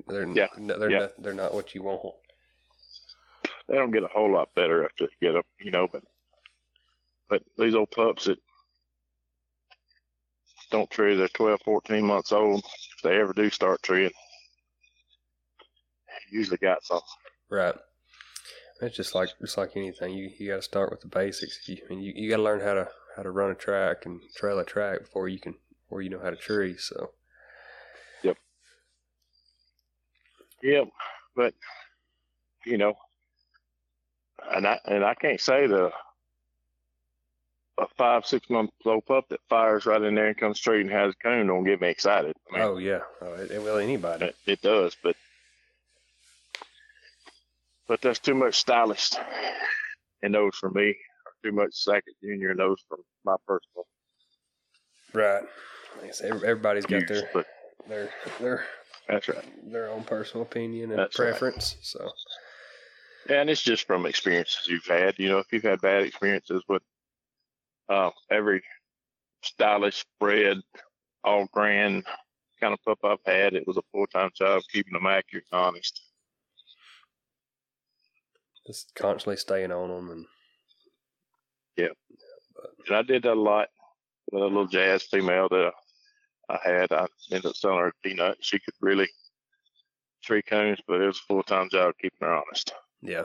[0.07, 0.99] They're Yeah, no- they're yeah.
[1.01, 2.15] not they're not what you want.
[3.69, 6.03] They don't get a whole lot better after they get up, you know, but
[7.29, 8.39] but these old pups that
[10.73, 12.65] don't tree, they're 12, 14 months old.
[12.97, 14.11] If they ever do start treeing,
[16.33, 17.07] usually got something.
[17.51, 17.75] Right.
[18.81, 20.15] It's just like just like anything.
[20.15, 21.61] You you got to start with the basics.
[21.69, 24.21] You and you, you got to learn how to how to run a track and
[24.35, 25.55] trail a track before you can
[25.85, 26.77] before you know how to tree.
[26.77, 27.11] So
[28.25, 28.37] Yep.
[30.63, 30.89] Yep,
[31.37, 31.55] but
[32.67, 32.95] you know,
[34.51, 35.93] and I and I can't say the
[37.79, 40.91] a five six month old pup that fires right in there and comes straight and
[40.91, 42.35] has a cone don't get me excited.
[42.51, 44.27] I mean, oh yeah, oh, it, it will anybody.
[44.27, 45.17] it, it does, but
[47.89, 49.11] but that's too much stylish
[50.23, 53.87] in those for me, or too much second junior in those from my personal
[55.13, 55.43] Right.
[56.01, 57.47] Like I say, everybody's got their But
[57.89, 58.11] their
[58.41, 58.65] their
[59.09, 59.71] that's right.
[59.71, 61.31] their own personal opinion and That's right.
[61.31, 61.77] preference.
[61.83, 62.11] So
[63.29, 65.19] And it's just from experiences you've had.
[65.19, 66.83] You know, if you've had bad experiences with
[67.93, 68.63] uh, every
[69.43, 70.59] stylish, bred,
[71.25, 72.05] all grand
[72.61, 75.61] kind of pup I've had, it was a full time job keeping them accurate and
[75.61, 76.01] honest.
[78.67, 80.27] just constantly staying on them and
[81.77, 81.89] yeah.
[82.87, 83.69] And I did that a lot
[84.31, 85.73] with a little jazz female that
[86.49, 86.93] I had.
[86.93, 88.37] I ended up selling her a peanut.
[88.41, 89.09] She could really
[90.23, 92.73] tree cones, but it was a full time job keeping her honest.
[93.01, 93.25] yeah.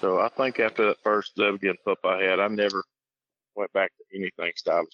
[0.00, 2.84] So I think after that first Zeb again pup I had, I never
[3.54, 4.88] went back to anything stylish.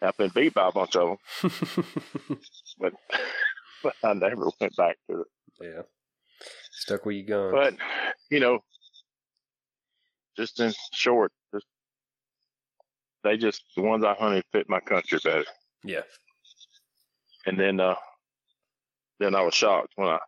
[0.00, 1.50] I've been beat by a bunch of them,
[2.80, 2.92] but
[3.84, 5.26] but I never went back to it.
[5.60, 5.82] yeah.
[6.72, 7.52] Stuck where you going.
[7.52, 7.76] But
[8.30, 8.58] you know,
[10.36, 11.66] just in short, just,
[13.22, 15.44] they just the ones I hunted fit my country better.
[15.84, 16.02] yeah.
[17.46, 17.94] And then uh,
[19.20, 20.18] then I was shocked when I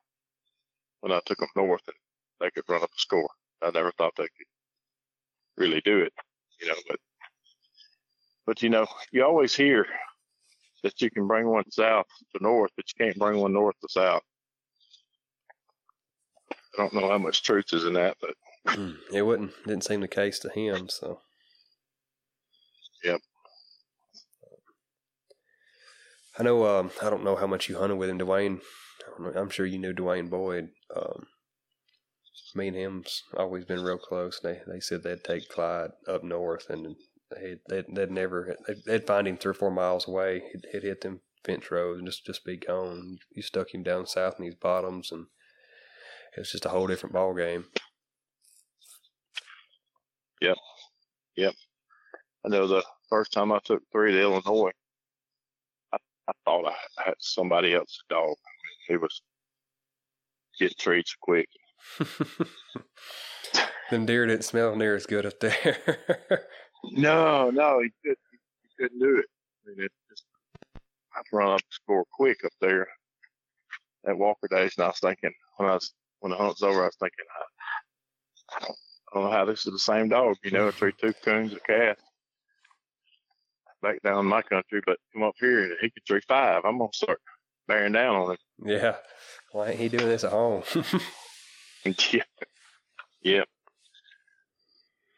[1.04, 1.96] when I took them north and
[2.40, 3.28] they could run up a score.
[3.62, 4.46] I never thought they could
[5.58, 6.14] really do it,
[6.60, 6.74] you know.
[6.88, 6.96] But
[8.46, 9.86] but you know, you always hear
[10.82, 13.88] that you can bring one south to north, but you can't bring one north to
[13.90, 14.22] south.
[16.50, 18.34] I don't know how much truth is in that, but
[18.66, 20.88] Mm, it wouldn't didn't seem the case to him.
[20.88, 21.20] So.
[23.04, 23.20] Yep.
[26.38, 26.64] I know.
[26.66, 28.62] Um, I don't know how much you hunted with him, Dwayne.
[29.36, 30.70] I am sure you knew Dwayne Boyd.
[30.96, 31.26] Um,
[32.54, 34.40] me and him's always been real close.
[34.40, 36.96] They they said they'd take Clyde up north, and
[37.30, 40.42] they'd they'd, they'd never they'd, they'd find him three or four miles away.
[40.52, 43.18] He'd, he'd hit them fence roads and just just be gone.
[43.34, 45.26] You stuck him down south in these bottoms, and
[46.36, 47.66] it was just a whole different ball game.
[50.40, 50.56] Yep,
[51.36, 51.54] yep.
[52.44, 54.72] I know the first time I took three to Illinois,
[55.92, 55.96] I,
[56.28, 58.36] I thought I had somebody else's dog.
[58.86, 59.22] He was
[60.58, 61.48] getting treats quick.
[63.90, 65.78] Them deer didn't smell near as good up there.
[66.92, 68.18] No, no, he couldn't.
[68.60, 69.24] He couldn't do it.
[69.66, 70.24] I mean, it just
[71.16, 72.86] I've run up the score quick up there
[74.06, 76.86] at Walker Days, and I was thinking when I was when the hunt's over, I
[76.86, 80.36] was thinking I, I don't, I don't know how this is the same dog.
[80.44, 81.96] You know, three two coons a calf
[83.80, 86.66] back down in my country, but come up here and he could tree five.
[86.66, 87.20] I'm gonna start
[87.66, 88.36] bearing down on him.
[88.66, 88.96] yeah.
[89.54, 90.64] Why ain't he doing this at home?
[91.84, 92.24] yeah.
[93.22, 93.44] Yeah.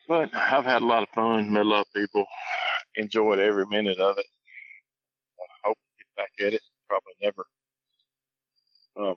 [0.06, 2.26] But I've had a lot of fun, met a lot of people,
[2.96, 4.26] enjoyed every minute of it.
[5.40, 6.60] I hope to get back at it.
[6.86, 7.46] Probably never
[9.00, 9.16] um,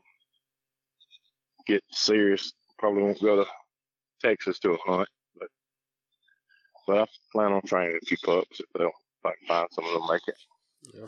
[1.67, 2.53] get serious.
[2.77, 3.45] Probably won't go to
[4.21, 5.49] Texas to a hunt, but
[6.87, 9.83] but I plan on training a few pups if they'll if I can find some
[9.83, 10.37] of them make it.
[10.93, 11.07] Yeah.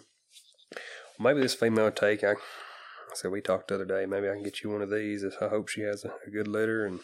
[1.17, 2.25] Maybe this female take.
[2.25, 2.33] I,
[3.11, 4.05] I said we talked the other day.
[4.05, 5.25] Maybe I can get you one of these.
[5.41, 6.99] I hope she has a, a good litter, and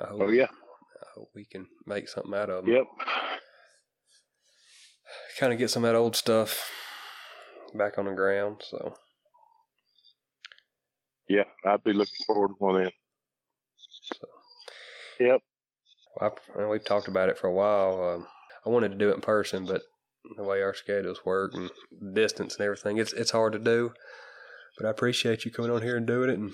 [0.00, 0.44] I hope, Oh yeah.
[0.44, 2.74] I hope we can make something out of them.
[2.74, 2.84] Yep.
[5.40, 6.70] Kind of get some of that old stuff
[7.74, 8.62] back on the ground.
[8.68, 8.94] So
[11.28, 11.44] Yeah.
[11.64, 12.92] I'd be looking forward to one then.
[14.02, 14.26] So.
[15.20, 15.40] Yep.
[16.20, 18.14] I, well, we've talked about it for a while.
[18.14, 18.26] Um,
[18.64, 19.82] I wanted to do it in person, but
[20.36, 21.70] the way our schedules work and
[22.14, 23.92] distance and everything, it's it's hard to do.
[24.76, 26.52] But I appreciate you coming on here and doing it, and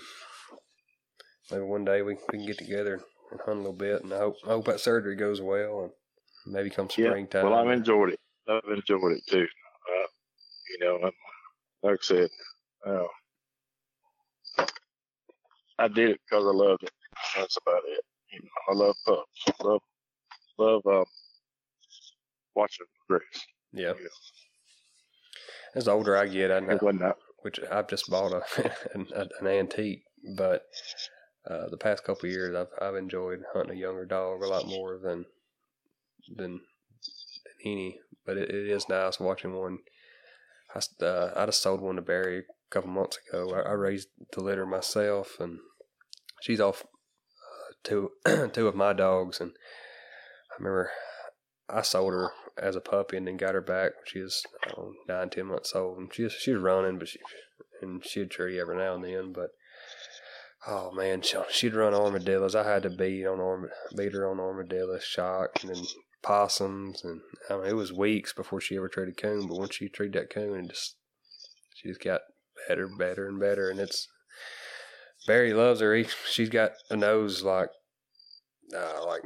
[1.51, 3.01] maybe one day we, we can get together
[3.31, 4.03] and hunt a little bit.
[4.05, 5.93] And I hope I hope that surgery goes well and
[6.55, 7.45] maybe come springtime.
[7.45, 7.51] Yeah.
[7.51, 8.21] Well, I've enjoyed it.
[8.49, 9.43] I've enjoyed it too.
[9.47, 10.07] Uh,
[10.71, 11.13] you know, I'm-
[11.85, 12.31] like I said,
[12.87, 13.07] uh,
[15.79, 16.93] I did it because I loved it.
[17.37, 18.05] That's about it.
[18.31, 19.61] You know, I love pups.
[19.65, 19.81] Love,
[20.59, 21.05] love um,
[22.55, 23.47] watching them progress.
[23.73, 23.93] yeah.
[24.01, 24.09] Yeah.
[25.75, 27.17] As older I get, I know It wasn't that.
[27.43, 28.43] Which I've just bought a
[28.95, 30.05] an, an antique,
[30.37, 30.63] but
[31.49, 34.99] uh, the past couple years I've I've enjoyed hunting a younger dog a lot more
[35.03, 35.27] than
[36.29, 36.61] than, than
[37.65, 37.99] any.
[38.25, 39.79] But it, it is nice watching one.
[40.75, 43.53] I uh, I just sold one to Barry a couple months ago.
[43.55, 45.59] I, I raised the litter myself, and
[46.41, 48.11] she's off uh, two
[48.53, 49.53] two of my dogs, and
[50.51, 50.91] I remember
[51.69, 54.43] I sold her as a puppy and then got her back when she was
[55.09, 57.19] nine, ten months old, and she was she was running, but she
[57.81, 59.51] and she'd tree every now and then, but.
[60.65, 62.55] Oh man, she- she'd run armadillos.
[62.55, 65.85] I had to beat on arm, beat her on armadillos, shock, and then
[66.23, 69.49] possums, and I mean, it was weeks before she ever treated coon.
[69.49, 70.95] But once she treated that coon, it just
[71.75, 72.21] she just got
[72.69, 73.71] better, better, and better.
[73.71, 74.07] And it's
[75.27, 75.97] Barry loves her.
[75.97, 77.71] He, she's got a nose like,
[78.73, 79.23] uh, like,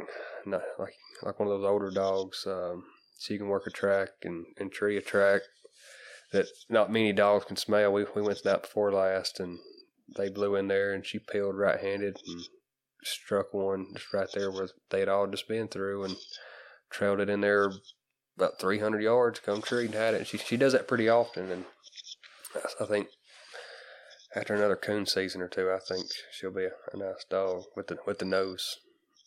[0.46, 2.46] not like like one of those older dogs.
[2.46, 2.84] Um,
[3.18, 5.42] she can work a track and, and tree a track
[6.32, 7.92] that not many dogs can smell.
[7.92, 9.58] We we went to that before last, and
[10.16, 12.42] they blew in there, and she peeled right handed and
[13.04, 16.16] struck one just right there where they'd all just been through, and
[16.90, 17.70] trailed it in there
[18.36, 20.18] about 300 yards, come tree and had it.
[20.18, 21.64] And She she does that pretty often, and
[22.54, 23.08] I- I think
[24.34, 27.86] after another coon season or two, I think she'll be a, a nice dog with
[27.86, 28.76] the with the nose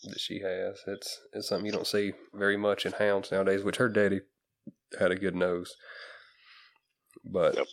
[0.04, 0.82] that she has.
[0.88, 3.64] It's it's something you don't see very much in hounds nowadays.
[3.64, 4.22] Which her daddy
[5.00, 5.76] had a good nose,
[7.24, 7.68] but Yep.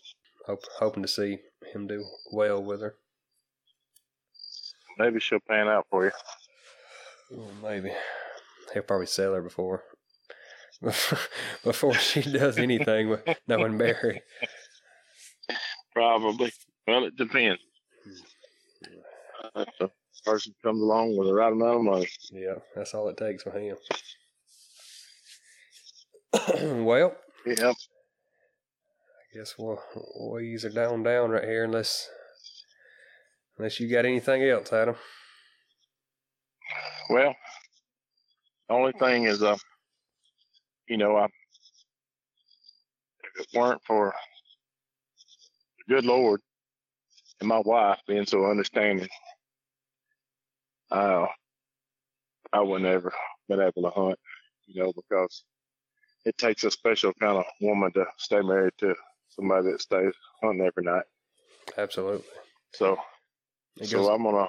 [0.47, 1.39] hope, hoping to see
[1.73, 2.97] him do well with her.
[4.99, 6.13] Maybe she'll pan out for you.
[7.31, 7.93] Well, maybe
[8.73, 9.83] he'll probably sell her before
[11.65, 14.23] before she does anything with knowing Barry.
[15.93, 16.53] Probably.
[16.87, 17.61] Well, it depends.
[19.55, 19.91] If the
[20.27, 22.09] person comes along with the right amount of money.
[22.33, 23.77] Yeah, that's all it takes for him.
[26.85, 27.15] well,
[27.47, 27.71] yeah.
[27.71, 29.81] I guess we'll
[30.17, 32.09] we'll ease her down down right here unless
[33.57, 34.97] unless you got anything else, Adam.
[37.09, 37.35] Well,
[38.69, 39.57] the only thing is, uh,
[40.89, 41.31] you know, I, if
[43.41, 44.13] it weren't for
[45.79, 46.41] the good Lord
[47.41, 49.09] and my wife being so understanding,
[50.91, 51.27] uh,
[52.53, 53.13] I wouldn't ever
[53.49, 54.19] been able to hunt,
[54.67, 55.45] you know, because
[56.25, 58.95] it takes a special kind of woman to stay married to
[59.31, 60.13] somebody that stays
[60.43, 61.05] hunting every night.
[61.77, 62.25] Absolutely.
[62.75, 62.97] So,
[63.81, 64.47] It so goes, I'm gonna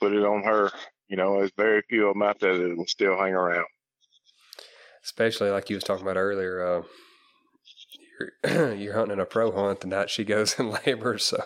[0.00, 0.70] put it on her.
[1.08, 3.64] You know, there's very few of them out there that will still hang around.
[5.04, 6.62] especially like you was talking about earlier.
[6.62, 6.82] Uh,
[8.44, 11.42] you're you're hunting a pro hunt the night she goes in labor, so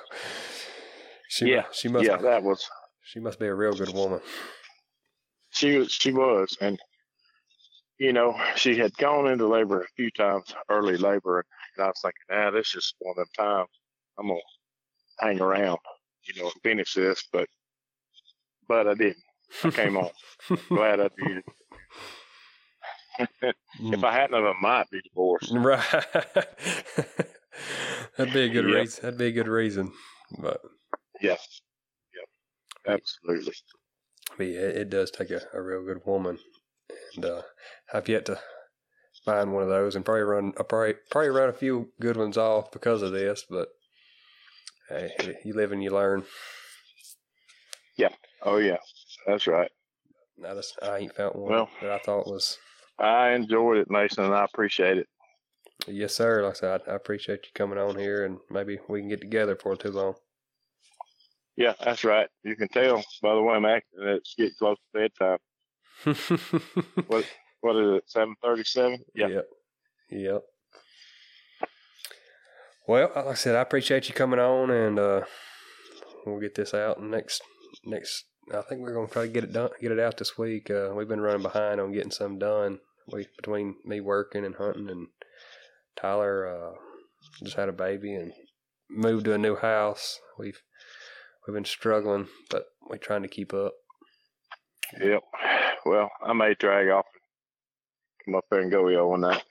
[1.32, 2.68] she Yeah, she must yeah, that was
[3.04, 4.20] she must be a real good woman.
[5.50, 6.78] she was she was, and
[7.98, 11.44] you know, she had gone into labor a few times, early labor,
[11.76, 13.68] and I was thinking, ah, this is one of them times.
[14.18, 14.40] I'm gonna
[15.20, 15.78] hang around,
[16.24, 17.48] you know, and finish this, but
[18.68, 19.24] but I didn't.
[19.64, 20.10] I came on.
[20.68, 21.42] Glad I did.
[23.78, 25.50] If I hadn't, I might be divorced.
[25.56, 25.84] Right.
[28.16, 28.74] That'd be a good Yep.
[28.76, 29.02] reason.
[29.02, 29.92] That'd be a good reason.
[30.38, 30.60] But,
[31.22, 31.36] Yeah,
[32.14, 33.52] yeah, absolutely.
[34.36, 36.38] but yeah, it, does take a, a real good woman,
[37.14, 37.42] and uh,
[37.94, 38.38] I've yet to
[39.24, 42.36] find one of those, and probably run I probably probably run a few good ones
[42.36, 43.44] off because of this.
[43.48, 43.68] But
[44.88, 46.24] hey, you live and you learn.
[47.96, 48.08] Yeah.
[48.42, 48.78] Oh yeah,
[49.26, 49.70] that's right.
[50.44, 52.58] I just I ain't found one Well- that I thought was
[52.98, 55.06] I enjoyed it, Mason, and I appreciate it.
[55.86, 56.42] yes, sir.
[56.42, 59.20] Like I said, I, I appreciate you coming on here, and maybe we can get
[59.20, 60.14] together for too long.
[61.56, 62.28] Yeah, that's right.
[62.44, 65.38] You can tell by the way I'm acting that it's getting close to bedtime.
[67.06, 67.26] What
[67.60, 68.04] what is it?
[68.06, 69.04] Seven thirty-seven.
[69.14, 69.28] Yeah.
[69.28, 69.46] Yep.
[70.10, 70.42] Yep.
[72.88, 75.22] Well, like I said, I appreciate you coming on, and uh,
[76.26, 77.42] we'll get this out next
[77.84, 78.24] next.
[78.52, 80.70] I think we're gonna try to get it done, get it out this week.
[80.70, 82.80] Uh, we've been running behind on getting some done.
[83.12, 85.06] We between me working and hunting, and
[85.96, 86.74] Tyler uh,
[87.44, 88.32] just had a baby and
[88.90, 90.18] moved to a new house.
[90.38, 90.60] We've
[91.46, 93.72] we've been struggling, but we're trying to keep up.
[95.00, 95.22] Yep.
[95.84, 99.42] Well, I may drag off and come up there and go yo one night.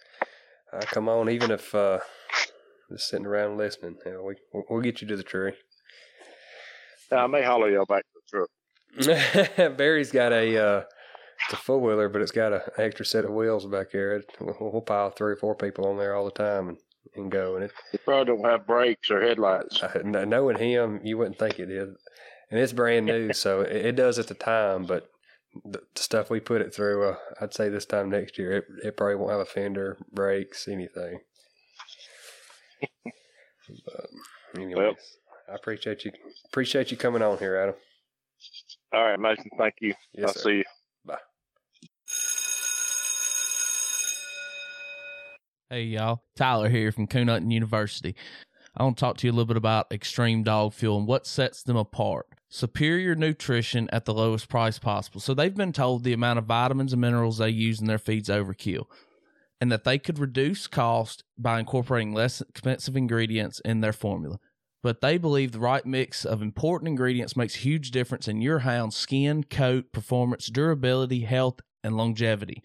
[0.71, 1.99] Uh, come on, even if uh,
[2.91, 4.35] just sitting around listening, you know, we
[4.69, 5.53] we'll, get you to the tree.
[7.11, 8.47] Now, I may holler y'all back to
[8.95, 9.07] the
[9.57, 9.77] truck.
[9.77, 10.83] Barry's got a uh,
[11.45, 14.17] it's a four wheeler, but it's got an extra set of wheels back there.
[14.17, 16.77] It, we'll, we'll pile three or four people on there all the time and,
[17.15, 17.55] and go.
[17.55, 19.81] And it, They probably don't have brakes or headlights.
[19.83, 21.95] uh, knowing him, you wouldn't think it is.
[22.49, 24.85] And it's brand new, so it, it does at the time.
[24.85, 25.09] But
[25.65, 28.65] the, the stuff we put it through, uh, I'd say this time next year, it,
[28.83, 31.19] it probably won't have a fender, brakes, anything.
[33.85, 34.07] but
[34.57, 34.95] anyways,
[35.49, 36.11] I appreciate you
[36.47, 37.75] appreciate you coming on here, Adam.
[38.93, 39.49] All right, Mason.
[39.57, 39.93] Thank you.
[40.13, 40.39] Yes, I'll sir.
[40.41, 40.63] see you.
[45.74, 48.13] Hey y'all, Tyler here from Coon Hunting University.
[48.76, 51.26] I want to talk to you a little bit about Extreme Dog Fuel and what
[51.26, 52.28] sets them apart.
[52.49, 55.22] Superior nutrition at the lowest price possible.
[55.22, 58.28] So they've been told the amount of vitamins and minerals they use in their feeds
[58.28, 58.84] overkill,
[59.61, 64.39] and that they could reduce cost by incorporating less expensive ingredients in their formula.
[64.84, 68.59] But they believe the right mix of important ingredients makes a huge difference in your
[68.59, 72.61] hound's skin, coat, performance, durability, health, and longevity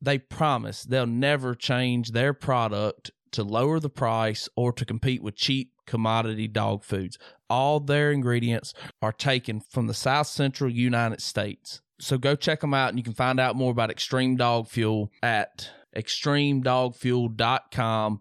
[0.00, 5.36] they promise they'll never change their product to lower the price or to compete with
[5.36, 7.18] cheap commodity dog foods.
[7.50, 8.72] All their ingredients
[9.02, 11.80] are taken from the South Central United States.
[12.00, 15.10] So go check them out and you can find out more about Extreme Dog Fuel
[15.22, 18.20] at extremedogfuel.com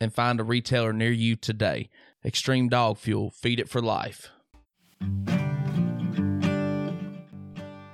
[0.00, 1.90] and find a retailer near you today.
[2.24, 4.30] Extreme Dog Fuel, feed it for life.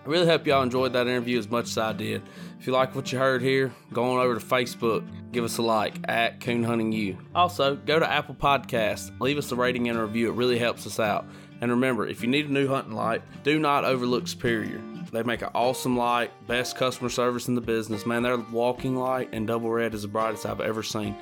[0.04, 2.20] I really hope y'all enjoyed that interview as much as I did.
[2.60, 5.02] If you like what you heard here, go on over to Facebook,
[5.32, 7.16] give us a like at Coon Hunting U.
[7.34, 10.28] Also, go to Apple Podcasts, leave us a rating and a review.
[10.28, 11.24] It really helps us out.
[11.62, 14.82] And remember, if you need a new hunting light, do not overlook Superior.
[15.10, 18.04] They make an awesome light, best customer service in the business.
[18.04, 21.16] Man, their walking light and double red is the brightest I've ever seen.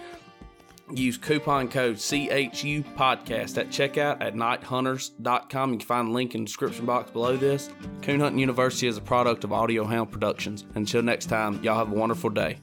[0.90, 5.72] Use coupon code CHU podcast at checkout at nighthunters.com.
[5.72, 7.70] You can find the link in the description box below this.
[8.02, 10.66] Coon Hunting University is a product of Audio Hound Productions.
[10.74, 12.58] Until next time, y'all have a wonderful day.